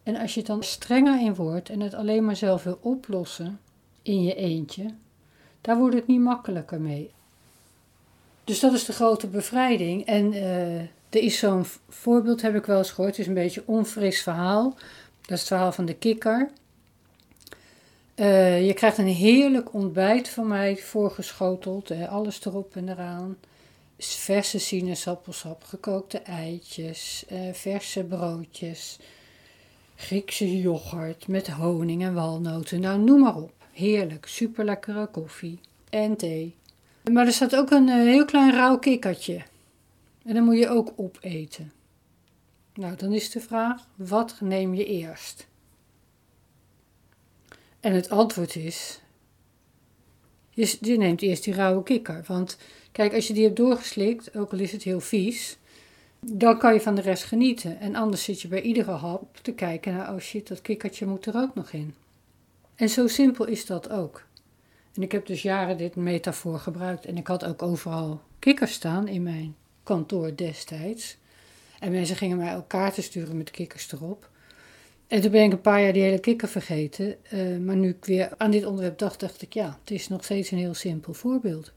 En 0.02 0.16
als 0.16 0.34
je 0.34 0.42
dan 0.42 0.62
strenger 0.62 1.20
in 1.20 1.34
wordt 1.34 1.68
en 1.68 1.80
het 1.80 1.94
alleen 1.94 2.24
maar 2.24 2.36
zelf 2.36 2.62
wil 2.62 2.78
oplossen 2.80 3.60
in 4.04 4.22
je 4.22 4.34
eentje, 4.34 4.94
daar 5.60 5.78
wordt 5.78 5.94
het 5.94 6.06
niet 6.06 6.20
makkelijker 6.20 6.80
mee. 6.80 7.10
Dus 8.44 8.60
dat 8.60 8.72
is 8.72 8.84
de 8.84 8.92
grote 8.92 9.26
bevrijding. 9.26 10.06
En 10.06 10.32
uh, 10.32 10.80
er 10.80 10.88
is 11.22 11.38
zo'n 11.38 11.64
voorbeeld, 11.88 12.42
heb 12.42 12.54
ik 12.54 12.66
wel 12.66 12.78
eens 12.78 12.90
gehoord, 12.90 13.10
het 13.10 13.18
is 13.18 13.26
een 13.26 13.34
beetje 13.34 13.60
een 13.60 13.74
onfris 13.74 14.22
verhaal. 14.22 14.74
Dat 15.20 15.30
is 15.30 15.38
het 15.38 15.48
verhaal 15.48 15.72
van 15.72 15.84
de 15.84 15.94
kikker. 15.94 16.50
Uh, 18.16 18.66
je 18.66 18.72
krijgt 18.72 18.98
een 18.98 19.06
heerlijk 19.06 19.72
ontbijt 19.72 20.28
van 20.28 20.46
mij 20.46 20.76
voorgeschoteld, 20.76 21.90
alles 22.08 22.44
erop 22.44 22.76
en 22.76 22.88
eraan. 22.88 23.36
Verse 23.98 24.58
sinaasappelsap, 24.58 25.64
gekookte 25.64 26.18
eitjes, 26.18 27.24
uh, 27.32 27.38
verse 27.52 28.04
broodjes, 28.04 28.98
Griekse 29.96 30.60
yoghurt 30.60 31.28
met 31.28 31.48
honing 31.48 32.02
en 32.02 32.14
walnoten. 32.14 32.80
Nou, 32.80 32.98
noem 32.98 33.20
maar 33.20 33.36
op. 33.36 33.52
Heerlijk, 33.74 34.26
super 34.26 34.64
lekkere 34.64 35.06
koffie 35.06 35.60
en 35.90 36.16
thee. 36.16 36.54
Maar 37.12 37.26
er 37.26 37.32
staat 37.32 37.56
ook 37.56 37.70
een 37.70 37.88
uh, 37.88 37.94
heel 37.94 38.24
klein 38.24 38.52
rauw 38.52 38.78
kikkertje. 38.78 39.42
En 40.24 40.34
dan 40.34 40.44
moet 40.44 40.58
je 40.58 40.68
ook 40.68 40.92
opeten. 40.96 41.72
Nou, 42.74 42.96
dan 42.96 43.12
is 43.12 43.30
de 43.30 43.40
vraag: 43.40 43.86
wat 43.94 44.36
neem 44.40 44.74
je 44.74 44.84
eerst? 44.84 45.46
En 47.80 47.92
het 47.92 48.10
antwoord 48.10 48.56
is: 48.56 49.00
je, 50.50 50.76
je 50.80 50.96
neemt 50.96 51.22
eerst 51.22 51.44
die 51.44 51.54
rauwe 51.54 51.82
kikker. 51.82 52.24
Want 52.26 52.58
kijk, 52.92 53.14
als 53.14 53.26
je 53.26 53.32
die 53.32 53.44
hebt 53.44 53.56
doorgeslikt, 53.56 54.36
ook 54.36 54.52
al 54.52 54.58
is 54.58 54.72
het 54.72 54.82
heel 54.82 55.00
vies, 55.00 55.58
dan 56.20 56.58
kan 56.58 56.74
je 56.74 56.80
van 56.80 56.94
de 56.94 57.00
rest 57.00 57.24
genieten. 57.24 57.80
En 57.80 57.94
anders 57.94 58.24
zit 58.24 58.40
je 58.40 58.48
bij 58.48 58.62
iedere 58.62 58.90
hap 58.90 59.36
te 59.42 59.52
kijken 59.52 59.94
naar: 59.94 60.12
oh 60.14 60.20
shit, 60.20 60.48
dat 60.48 60.62
kikkertje 60.62 61.06
moet 61.06 61.26
er 61.26 61.36
ook 61.36 61.54
nog 61.54 61.72
in. 61.72 61.94
En 62.74 62.88
zo 62.88 63.06
simpel 63.06 63.46
is 63.46 63.66
dat 63.66 63.90
ook. 63.90 64.24
En 64.94 65.02
ik 65.02 65.12
heb 65.12 65.26
dus 65.26 65.42
jaren 65.42 65.76
dit 65.76 65.96
metafoor 65.96 66.58
gebruikt. 66.58 67.04
En 67.04 67.16
ik 67.16 67.26
had 67.26 67.44
ook 67.44 67.62
overal 67.62 68.20
kikkers 68.38 68.72
staan 68.72 69.08
in 69.08 69.22
mijn 69.22 69.56
kantoor 69.82 70.36
destijds. 70.36 71.16
En 71.78 71.90
mensen 71.90 72.16
gingen 72.16 72.36
mij 72.36 72.56
ook 72.56 72.68
kaarten 72.68 73.02
sturen 73.02 73.36
met 73.36 73.50
kikkers 73.50 73.92
erop. 73.92 74.30
En 75.06 75.20
toen 75.20 75.30
ben 75.30 75.44
ik 75.44 75.52
een 75.52 75.60
paar 75.60 75.82
jaar 75.82 75.92
die 75.92 76.02
hele 76.02 76.18
kikker 76.18 76.48
vergeten. 76.48 77.16
Uh, 77.32 77.58
maar 77.58 77.76
nu 77.76 77.88
ik 77.88 78.04
weer 78.04 78.28
aan 78.36 78.50
dit 78.50 78.64
onderwerp 78.64 78.98
dacht, 78.98 79.20
dacht 79.20 79.42
ik 79.42 79.52
ja, 79.52 79.78
het 79.80 79.90
is 79.90 80.08
nog 80.08 80.24
steeds 80.24 80.50
een 80.50 80.58
heel 80.58 80.74
simpel 80.74 81.14
voorbeeld. 81.14 81.72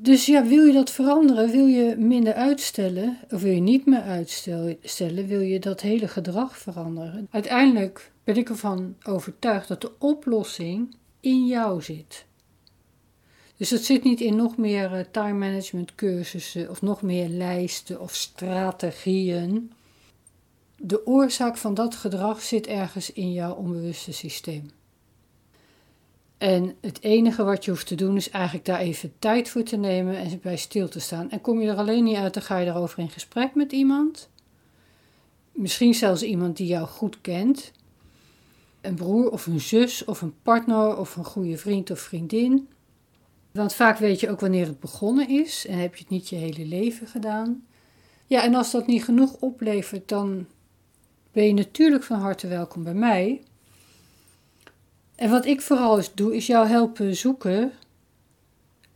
Dus 0.00 0.26
ja, 0.26 0.44
wil 0.44 0.64
je 0.64 0.72
dat 0.72 0.90
veranderen? 0.90 1.50
Wil 1.50 1.66
je 1.66 1.96
minder 1.96 2.34
uitstellen? 2.34 3.18
Of 3.30 3.40
wil 3.40 3.52
je 3.52 3.60
niet 3.60 3.86
meer 3.86 4.00
uitstellen? 4.00 5.26
Wil 5.26 5.40
je 5.40 5.58
dat 5.58 5.80
hele 5.80 6.08
gedrag 6.08 6.58
veranderen? 6.58 7.28
Uiteindelijk 7.30 8.10
ben 8.24 8.36
ik 8.36 8.48
ervan 8.48 8.96
overtuigd 9.02 9.68
dat 9.68 9.80
de 9.80 9.92
oplossing 9.98 10.96
in 11.20 11.46
jou 11.46 11.82
zit. 11.82 12.26
Dus 13.56 13.70
het 13.70 13.84
zit 13.84 14.04
niet 14.04 14.20
in 14.20 14.36
nog 14.36 14.56
meer 14.56 14.92
eh, 14.92 15.04
time 15.10 15.38
management 15.38 15.94
cursussen 15.94 16.70
of 16.70 16.82
nog 16.82 17.02
meer 17.02 17.28
lijsten 17.28 18.00
of 18.00 18.14
strategieën. 18.14 19.72
De 20.76 21.06
oorzaak 21.06 21.56
van 21.56 21.74
dat 21.74 21.94
gedrag 21.94 22.42
zit 22.42 22.66
ergens 22.66 23.12
in 23.12 23.32
jouw 23.32 23.54
onbewuste 23.54 24.12
systeem. 24.12 24.70
En 26.38 26.76
het 26.80 27.02
enige 27.02 27.44
wat 27.44 27.64
je 27.64 27.70
hoeft 27.70 27.86
te 27.86 27.94
doen 27.94 28.16
is 28.16 28.30
eigenlijk 28.30 28.64
daar 28.64 28.78
even 28.78 29.12
tijd 29.18 29.48
voor 29.48 29.62
te 29.62 29.76
nemen 29.76 30.16
en 30.16 30.40
bij 30.42 30.56
stil 30.56 30.88
te 30.88 31.00
staan. 31.00 31.30
En 31.30 31.40
kom 31.40 31.60
je 31.60 31.68
er 31.68 31.76
alleen 31.76 32.04
niet 32.04 32.16
uit, 32.16 32.34
dan 32.34 32.42
ga 32.42 32.58
je 32.58 32.66
erover 32.66 32.98
in 32.98 33.10
gesprek 33.10 33.54
met 33.54 33.72
iemand. 33.72 34.28
Misschien 35.52 35.94
zelfs 35.94 36.22
iemand 36.22 36.56
die 36.56 36.66
jou 36.66 36.86
goed 36.86 37.20
kent. 37.20 37.72
Een 38.80 38.94
broer 38.94 39.30
of 39.30 39.46
een 39.46 39.60
zus 39.60 40.04
of 40.04 40.22
een 40.22 40.34
partner 40.42 40.96
of 40.96 41.16
een 41.16 41.24
goede 41.24 41.56
vriend 41.56 41.90
of 41.90 42.00
vriendin. 42.00 42.68
Want 43.50 43.74
vaak 43.74 43.98
weet 43.98 44.20
je 44.20 44.30
ook 44.30 44.40
wanneer 44.40 44.66
het 44.66 44.80
begonnen 44.80 45.28
is 45.28 45.66
en 45.66 45.78
heb 45.78 45.94
je 45.94 46.00
het 46.00 46.10
niet 46.10 46.28
je 46.28 46.36
hele 46.36 46.66
leven 46.66 47.06
gedaan. 47.06 47.66
Ja, 48.26 48.42
en 48.42 48.54
als 48.54 48.70
dat 48.70 48.86
niet 48.86 49.04
genoeg 49.04 49.36
oplevert, 49.40 50.08
dan 50.08 50.46
ben 51.32 51.46
je 51.46 51.54
natuurlijk 51.54 52.04
van 52.04 52.18
harte 52.18 52.46
welkom 52.46 52.84
bij 52.84 52.94
mij. 52.94 53.42
En 55.18 55.30
wat 55.30 55.46
ik 55.46 55.60
vooral 55.60 55.96
eens 55.96 56.14
doe, 56.14 56.36
is 56.36 56.46
jou 56.46 56.66
helpen 56.66 57.16
zoeken. 57.16 57.72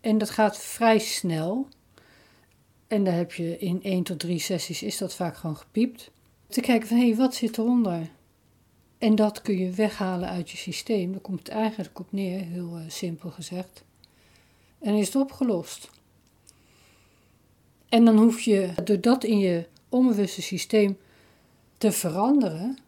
En 0.01 0.19
dat 0.19 0.31
gaat 0.31 0.59
vrij 0.59 0.99
snel. 0.99 1.69
En 2.87 3.05
daar 3.05 3.15
heb 3.15 3.33
je 3.33 3.59
in 3.59 3.83
1 3.83 4.03
tot 4.03 4.19
3 4.19 4.39
sessies 4.39 4.83
is 4.83 4.99
dat 4.99 5.15
vaak 5.15 5.37
gewoon 5.37 5.57
gepiept. 5.57 6.11
Te 6.49 6.61
kijken 6.61 6.89
van 6.89 6.97
hé, 6.97 7.07
hey, 7.07 7.17
wat 7.17 7.35
zit 7.35 7.59
eronder? 7.59 8.11
En 8.99 9.15
dat 9.15 9.43
kun 9.43 9.59
je 9.59 9.71
weghalen 9.71 10.29
uit 10.29 10.51
je 10.51 10.57
systeem. 10.57 11.13
Daar 11.13 11.21
komt 11.21 11.39
het 11.39 11.49
eigenlijk 11.49 11.99
op 11.99 12.13
neer, 12.13 12.41
heel 12.41 12.79
uh, 12.79 12.85
simpel 12.89 13.31
gezegd. 13.31 13.85
En 14.79 14.95
is 14.95 15.07
het 15.07 15.17
opgelost. 15.17 15.91
En 17.89 18.05
dan 18.05 18.19
hoef 18.19 18.41
je, 18.41 18.73
door 18.85 19.01
dat 19.01 19.25
in 19.25 19.39
je 19.39 19.67
onbewuste 19.89 20.43
systeem 20.43 20.99
te 21.79 21.93
veranderen, 21.93 22.79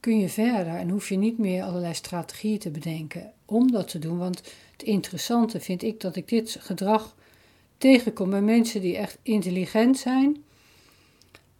kun 0.00 0.18
je 0.18 0.28
verder 0.28 0.74
en 0.74 0.88
hoef 0.88 1.08
je 1.08 1.16
niet 1.16 1.38
meer 1.38 1.62
allerlei 1.62 1.94
strategieën 1.94 2.58
te 2.58 2.70
bedenken 2.70 3.32
om 3.44 3.70
dat 3.70 3.88
te 3.88 3.98
doen. 3.98 4.18
Want 4.18 4.42
het 4.72 4.82
interessante 4.82 5.60
vind 5.60 5.82
ik 5.82 6.00
dat 6.00 6.16
ik 6.16 6.28
dit 6.28 6.56
gedrag 6.60 7.16
tegenkom 7.78 8.30
bij 8.30 8.42
mensen 8.42 8.80
die 8.80 8.96
echt 8.96 9.18
intelligent 9.22 9.98
zijn, 9.98 10.44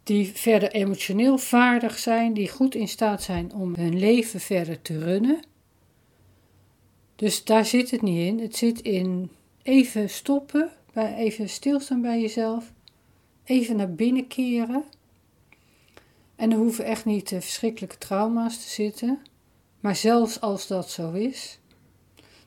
die 0.03 0.31
verder 0.33 0.71
emotioneel 0.71 1.37
vaardig 1.37 1.99
zijn, 1.99 2.33
die 2.33 2.49
goed 2.49 2.75
in 2.75 2.87
staat 2.87 3.23
zijn 3.23 3.53
om 3.53 3.75
hun 3.75 3.99
leven 3.99 4.39
verder 4.39 4.81
te 4.81 4.99
runnen. 4.99 5.39
Dus 7.15 7.43
daar 7.43 7.65
zit 7.65 7.91
het 7.91 8.01
niet 8.01 8.27
in. 8.27 8.39
Het 8.39 8.55
zit 8.55 8.81
in 8.81 9.29
even 9.63 10.09
stoppen, 10.09 10.69
even 11.17 11.49
stilstaan 11.49 12.01
bij 12.01 12.21
jezelf, 12.21 12.71
even 13.43 13.75
naar 13.75 13.93
binnen 13.93 14.27
keren 14.27 14.83
en 16.35 16.51
er 16.51 16.57
hoeven 16.57 16.85
echt 16.85 17.05
niet 17.05 17.27
verschrikkelijke 17.29 17.97
trauma's 17.97 18.63
te 18.63 18.69
zitten. 18.69 19.19
Maar 19.79 19.95
zelfs 19.95 20.41
als 20.41 20.67
dat 20.67 20.89
zo 20.89 21.11
is, 21.11 21.59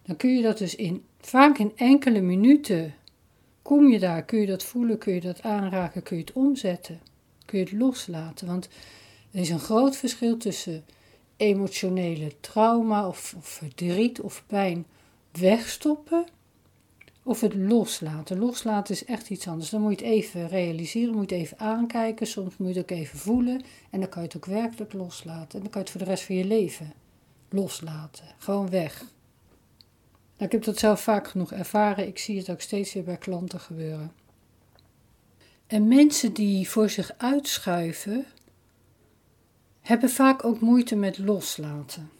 dan 0.03 0.17
kun 0.17 0.37
je 0.37 0.43
dat 0.43 0.59
dus 0.59 0.75
in, 0.75 1.05
vaak 1.21 1.59
in 1.59 1.73
enkele 1.77 2.21
minuten, 2.21 2.95
kom 3.63 3.89
je 3.89 3.99
daar, 3.99 4.25
kun 4.25 4.39
je 4.41 4.47
dat 4.47 4.65
voelen, 4.65 4.99
kun 4.99 5.15
je 5.15 5.21
dat 5.21 5.43
aanraken, 5.43 6.03
kun 6.03 6.17
je 6.17 6.23
het 6.23 6.33
omzetten, 6.33 7.01
kun 7.45 7.59
je 7.59 7.65
het 7.65 7.75
loslaten. 7.75 8.47
Want 8.47 8.69
er 9.31 9.41
is 9.41 9.51
een 9.51 9.59
groot 9.59 9.97
verschil 9.97 10.37
tussen 10.37 10.85
emotionele 11.37 12.41
trauma 12.41 13.09
of, 13.09 13.35
of 13.37 13.47
verdriet 13.47 14.21
of 14.21 14.45
pijn 14.47 14.87
wegstoppen 15.33 16.27
of 17.25 17.41
het 17.41 17.55
loslaten. 17.55 18.39
Loslaten 18.39 18.95
is 18.95 19.05
echt 19.05 19.31
iets 19.31 19.49
anders. 19.49 19.71
Dan 19.71 19.81
moet 19.81 20.01
je 20.01 20.05
het 20.05 20.15
even 20.15 20.49
realiseren, 20.49 21.15
moet 21.15 21.31
je 21.31 21.37
het 21.37 21.45
even 21.45 21.59
aankijken. 21.59 22.27
Soms 22.27 22.57
moet 22.57 22.69
je 22.69 22.81
het 22.81 22.93
ook 22.93 22.99
even 22.99 23.19
voelen. 23.19 23.63
En 23.91 24.01
dan 24.01 24.09
kan 24.09 24.23
je 24.23 24.29
het 24.29 24.37
ook 24.37 24.47
werkelijk 24.47 24.93
loslaten. 24.93 25.59
En 25.59 25.61
dan 25.61 25.71
kan 25.71 25.73
je 25.73 25.79
het 25.79 25.91
voor 25.91 26.01
de 26.01 26.07
rest 26.07 26.25
van 26.25 26.35
je 26.35 26.45
leven 26.45 26.93
loslaten. 27.49 28.25
Gewoon 28.39 28.71
weg. 28.71 28.99
Nou, 30.37 30.47
ik 30.47 30.53
heb 30.53 30.63
dat 30.65 30.79
zelf 30.79 31.01
vaak 31.01 31.29
genoeg 31.29 31.53
ervaren. 31.53 32.07
Ik 32.07 32.19
zie 32.19 32.39
het 32.39 32.51
ook 32.51 32.61
steeds 32.61 32.93
weer 32.93 33.05
bij 33.05 33.17
klanten 33.17 33.61
gebeuren. 33.61 34.13
En 35.67 35.89
mensen 35.89 36.33
die 36.33 36.69
voor 36.69 36.91
zich 36.91 37.13
uitschuiven, 37.17 38.27
hebben 39.81 40.11
vaak 40.11 40.45
ook 40.45 40.61
moeite 40.61 40.97
met 40.97 41.19
loslaten. 41.19 42.11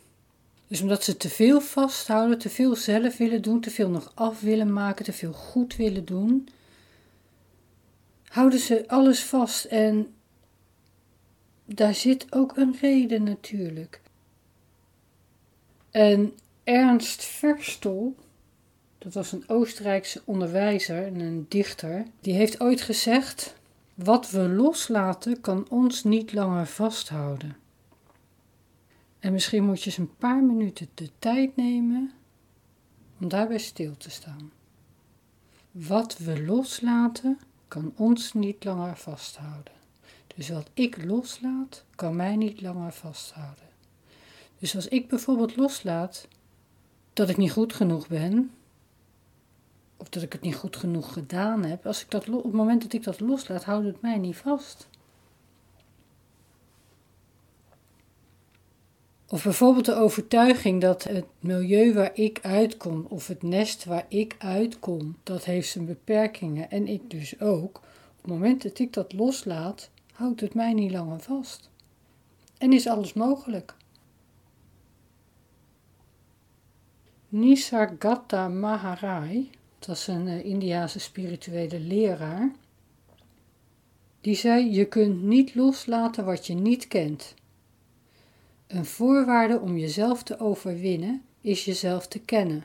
Dus 0.69 0.81
omdat 0.81 1.05
ze 1.05 1.17
te 1.17 1.29
veel 1.29 1.61
vasthouden, 1.61 2.39
te 2.39 2.51
veel 2.51 2.77
zelf 2.77 3.17
willen 3.17 3.43
doen, 3.43 3.61
te 3.61 3.71
veel 3.71 3.89
nog 3.89 4.13
af 4.15 4.41
willen 4.41 4.73
maken, 4.73 5.05
te 5.05 5.13
veel 5.13 5.33
goed 5.33 5.77
willen 5.77 6.05
doen, 6.05 6.49
houden 8.25 8.59
ze 8.59 8.85
alles 8.89 9.25
vast. 9.25 9.65
En 9.65 10.15
daar 11.65 11.95
zit 11.95 12.27
ook 12.33 12.57
een 12.57 12.77
reden 12.81 13.23
natuurlijk. 13.23 14.01
En 15.91 16.33
Ernst 16.65 17.25
Verstol, 17.25 18.17
dat 18.99 19.15
was 19.15 19.33
een 19.33 19.45
Oostenrijkse 19.47 20.23
onderwijzer 20.25 21.07
en 21.07 21.21
een 21.21 21.47
dichter, 21.49 22.05
die 22.21 22.35
heeft 22.35 22.61
ooit 22.61 22.81
gezegd: 22.81 23.55
Wat 23.95 24.31
we 24.31 24.49
loslaten 24.49 25.41
kan 25.41 25.67
ons 25.69 26.05
niet 26.05 26.33
langer 26.33 26.67
vasthouden. 26.67 27.57
En 29.25 29.33
misschien 29.33 29.65
moet 29.65 29.83
je 29.83 29.87
eens 29.87 29.99
een 29.99 30.17
paar 30.17 30.43
minuten 30.43 30.89
de 30.95 31.11
tijd 31.19 31.57
nemen 31.57 32.13
om 33.21 33.29
daarbij 33.29 33.59
stil 33.59 33.97
te 33.97 34.11
staan. 34.11 34.53
Wat 35.71 36.19
we 36.19 36.45
loslaten 36.45 37.39
kan 37.69 37.93
ons 37.97 38.33
niet 38.33 38.65
langer 38.65 38.97
vasthouden. 38.97 39.73
Dus 40.37 40.49
wat 40.49 40.71
ik 40.75 41.05
loslaat, 41.05 41.85
kan 41.95 42.17
mij 42.17 42.37
niet 42.37 42.61
langer 42.61 42.93
vasthouden. 42.93 43.69
Dus 44.59 44.75
als 44.75 44.89
ik 44.89 45.09
bijvoorbeeld 45.09 45.57
loslaat 45.57 46.29
dat 47.13 47.29
ik 47.29 47.37
niet 47.37 47.53
goed 47.53 47.73
genoeg 47.73 48.09
ben, 48.09 48.51
of 49.97 50.09
dat 50.09 50.23
ik 50.23 50.33
het 50.33 50.43
niet 50.43 50.57
goed 50.57 50.77
genoeg 50.77 51.13
gedaan 51.13 51.65
heb, 51.65 51.87
als 51.87 52.03
ik 52.03 52.11
dat, 52.11 52.29
op 52.29 52.45
het 52.45 52.53
moment 52.53 52.83
dat 52.83 52.93
ik 52.93 53.03
dat 53.03 53.21
loslaat, 53.21 53.65
houdt 53.65 53.87
het 53.87 54.01
mij 54.01 54.19
niet 54.19 54.37
vast. 54.37 54.89
Of 59.29 59.43
bijvoorbeeld 59.43 59.85
de 59.85 59.95
overtuiging 59.95 60.81
dat 60.81 61.03
het 61.03 61.25
milieu 61.41 61.95
waar 61.95 62.11
ik 62.15 62.39
uitkom, 62.43 63.07
of 63.09 63.27
het 63.27 63.43
nest 63.43 63.85
waar 63.85 64.07
ik 64.09 64.37
uitkom, 64.39 65.17
dat 65.23 65.45
heeft 65.45 65.69
zijn 65.69 65.87
beperkingen 65.87 66.71
en 66.71 66.89
ik 66.89 67.11
dus 67.11 67.41
ook. 67.41 67.77
Op 67.77 68.21
het 68.21 68.31
moment 68.31 68.63
dat 68.63 68.79
ik 68.79 68.93
dat 68.93 69.13
loslaat, 69.13 69.91
houdt 70.13 70.41
het 70.41 70.55
mij 70.55 70.73
niet 70.73 70.91
langer 70.91 71.21
vast. 71.21 71.71
En 72.59 72.73
is 72.73 72.87
alles 72.87 73.13
mogelijk. 73.13 73.75
Nisargata 77.29 78.49
Maharaj, 78.49 79.49
dat 79.79 79.89
was 79.89 80.07
een 80.07 80.27
uh, 80.27 80.45
Indiase 80.45 81.01
spirituele 81.01 81.81
leraar, 81.81 82.53
die 84.21 84.35
zei: 84.35 84.71
Je 84.71 84.85
kunt 84.85 85.23
niet 85.23 85.55
loslaten 85.55 86.25
wat 86.25 86.47
je 86.47 86.55
niet 86.55 86.89
kent. 86.89 87.35
Een 88.67 88.85
voorwaarde 88.85 89.61
om 89.61 89.77
jezelf 89.77 90.23
te 90.23 90.39
overwinnen 90.39 91.23
is 91.41 91.65
jezelf 91.65 92.09
te 92.09 92.19
kennen. 92.19 92.65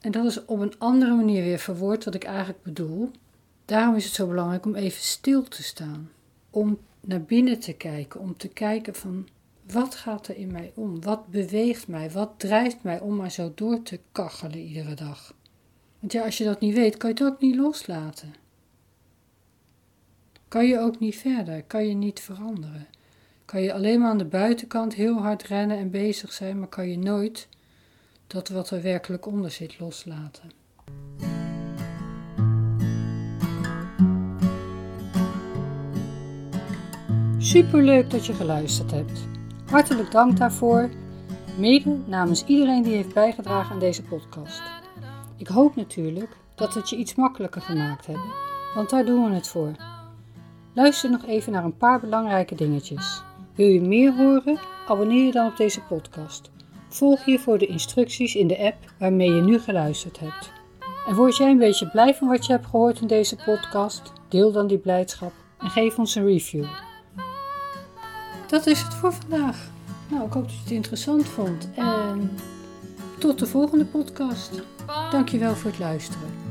En 0.00 0.10
dat 0.10 0.24
is 0.24 0.44
op 0.44 0.60
een 0.60 0.78
andere 0.78 1.14
manier 1.14 1.42
weer 1.42 1.58
verwoord 1.58 2.04
wat 2.04 2.14
ik 2.14 2.24
eigenlijk 2.24 2.62
bedoel. 2.62 3.10
Daarom 3.64 3.94
is 3.94 4.04
het 4.04 4.14
zo 4.14 4.26
belangrijk 4.26 4.64
om 4.64 4.74
even 4.74 5.02
stil 5.02 5.42
te 5.42 5.62
staan, 5.62 6.10
om 6.50 6.78
naar 7.00 7.22
binnen 7.22 7.58
te 7.60 7.72
kijken, 7.72 8.20
om 8.20 8.36
te 8.36 8.48
kijken 8.48 8.94
van 8.94 9.28
wat 9.72 9.94
gaat 9.94 10.28
er 10.28 10.36
in 10.36 10.52
mij 10.52 10.72
om? 10.74 11.02
Wat 11.02 11.26
beweegt 11.26 11.88
mij? 11.88 12.10
Wat 12.10 12.32
drijft 12.36 12.82
mij 12.82 13.00
om 13.00 13.16
maar 13.16 13.30
zo 13.30 13.52
door 13.54 13.82
te 13.82 14.00
kachelen 14.12 14.58
iedere 14.58 14.94
dag? 14.94 15.34
Want 15.98 16.12
ja, 16.12 16.24
als 16.24 16.38
je 16.38 16.44
dat 16.44 16.60
niet 16.60 16.74
weet, 16.74 16.96
kan 16.96 17.10
je 17.10 17.24
het 17.24 17.32
ook 17.32 17.40
niet 17.40 17.56
loslaten. 17.56 18.34
Kan 20.48 20.66
je 20.66 20.78
ook 20.78 20.98
niet 20.98 21.16
verder, 21.16 21.62
kan 21.62 21.86
je 21.86 21.94
niet 21.94 22.20
veranderen. 22.20 22.86
Kan 23.52 23.62
je 23.62 23.72
alleen 23.72 24.00
maar 24.00 24.10
aan 24.10 24.18
de 24.18 24.24
buitenkant 24.24 24.94
heel 24.94 25.16
hard 25.16 25.42
rennen 25.42 25.78
en 25.78 25.90
bezig 25.90 26.32
zijn, 26.32 26.58
maar 26.58 26.68
kan 26.68 26.88
je 26.88 26.98
nooit 26.98 27.48
dat 28.26 28.48
wat 28.48 28.70
er 28.70 28.82
werkelijk 28.82 29.26
onder 29.26 29.50
zit 29.50 29.80
loslaten. 29.80 30.50
Superleuk 37.38 38.10
dat 38.10 38.26
je 38.26 38.32
geluisterd 38.32 38.90
hebt. 38.90 39.20
Hartelijk 39.66 40.10
dank 40.10 40.36
daarvoor, 40.36 40.90
mede 41.58 41.98
namens 42.06 42.44
iedereen 42.44 42.82
die 42.82 42.94
heeft 42.94 43.14
bijgedragen 43.14 43.72
aan 43.72 43.80
deze 43.80 44.02
podcast. 44.02 44.62
Ik 45.36 45.48
hoop 45.48 45.76
natuurlijk 45.76 46.36
dat 46.54 46.74
het 46.74 46.90
je 46.90 46.96
iets 46.96 47.14
makkelijker 47.14 47.62
gemaakt 47.62 48.06
hebben, 48.06 48.32
want 48.74 48.90
daar 48.90 49.04
doen 49.04 49.28
we 49.28 49.34
het 49.34 49.48
voor. 49.48 49.72
Luister 50.74 51.10
nog 51.10 51.26
even 51.26 51.52
naar 51.52 51.64
een 51.64 51.76
paar 51.76 52.00
belangrijke 52.00 52.54
dingetjes. 52.54 53.22
Wil 53.54 53.66
je 53.66 53.80
meer 53.80 54.14
horen? 54.14 54.58
Abonneer 54.88 55.24
je 55.24 55.32
dan 55.32 55.46
op 55.46 55.56
deze 55.56 55.80
podcast. 55.80 56.50
Volg 56.88 57.24
hiervoor 57.24 57.58
de 57.58 57.66
instructies 57.66 58.34
in 58.34 58.46
de 58.46 58.58
app 58.58 58.76
waarmee 58.98 59.30
je 59.30 59.40
nu 59.40 59.58
geluisterd 59.58 60.20
hebt. 60.20 60.52
En 61.06 61.14
word 61.14 61.36
jij 61.36 61.50
een 61.50 61.58
beetje 61.58 61.90
blij 61.90 62.14
van 62.14 62.28
wat 62.28 62.46
je 62.46 62.52
hebt 62.52 62.66
gehoord 62.66 63.00
in 63.00 63.06
deze 63.06 63.36
podcast? 63.44 64.12
Deel 64.28 64.52
dan 64.52 64.66
die 64.66 64.78
blijdschap 64.78 65.32
en 65.58 65.70
geef 65.70 65.98
ons 65.98 66.14
een 66.14 66.26
review. 66.26 66.64
Dat 68.46 68.66
is 68.66 68.80
het 68.80 68.94
voor 68.94 69.12
vandaag. 69.12 69.70
Nou, 70.08 70.26
ik 70.26 70.32
hoop 70.32 70.42
dat 70.42 70.52
je 70.52 70.60
het 70.60 70.70
interessant 70.70 71.26
vond. 71.26 71.70
En 71.74 72.30
tot 73.18 73.38
de 73.38 73.46
volgende 73.46 73.84
podcast. 73.84 74.62
Dankjewel 75.10 75.54
voor 75.54 75.70
het 75.70 75.78
luisteren. 75.78 76.41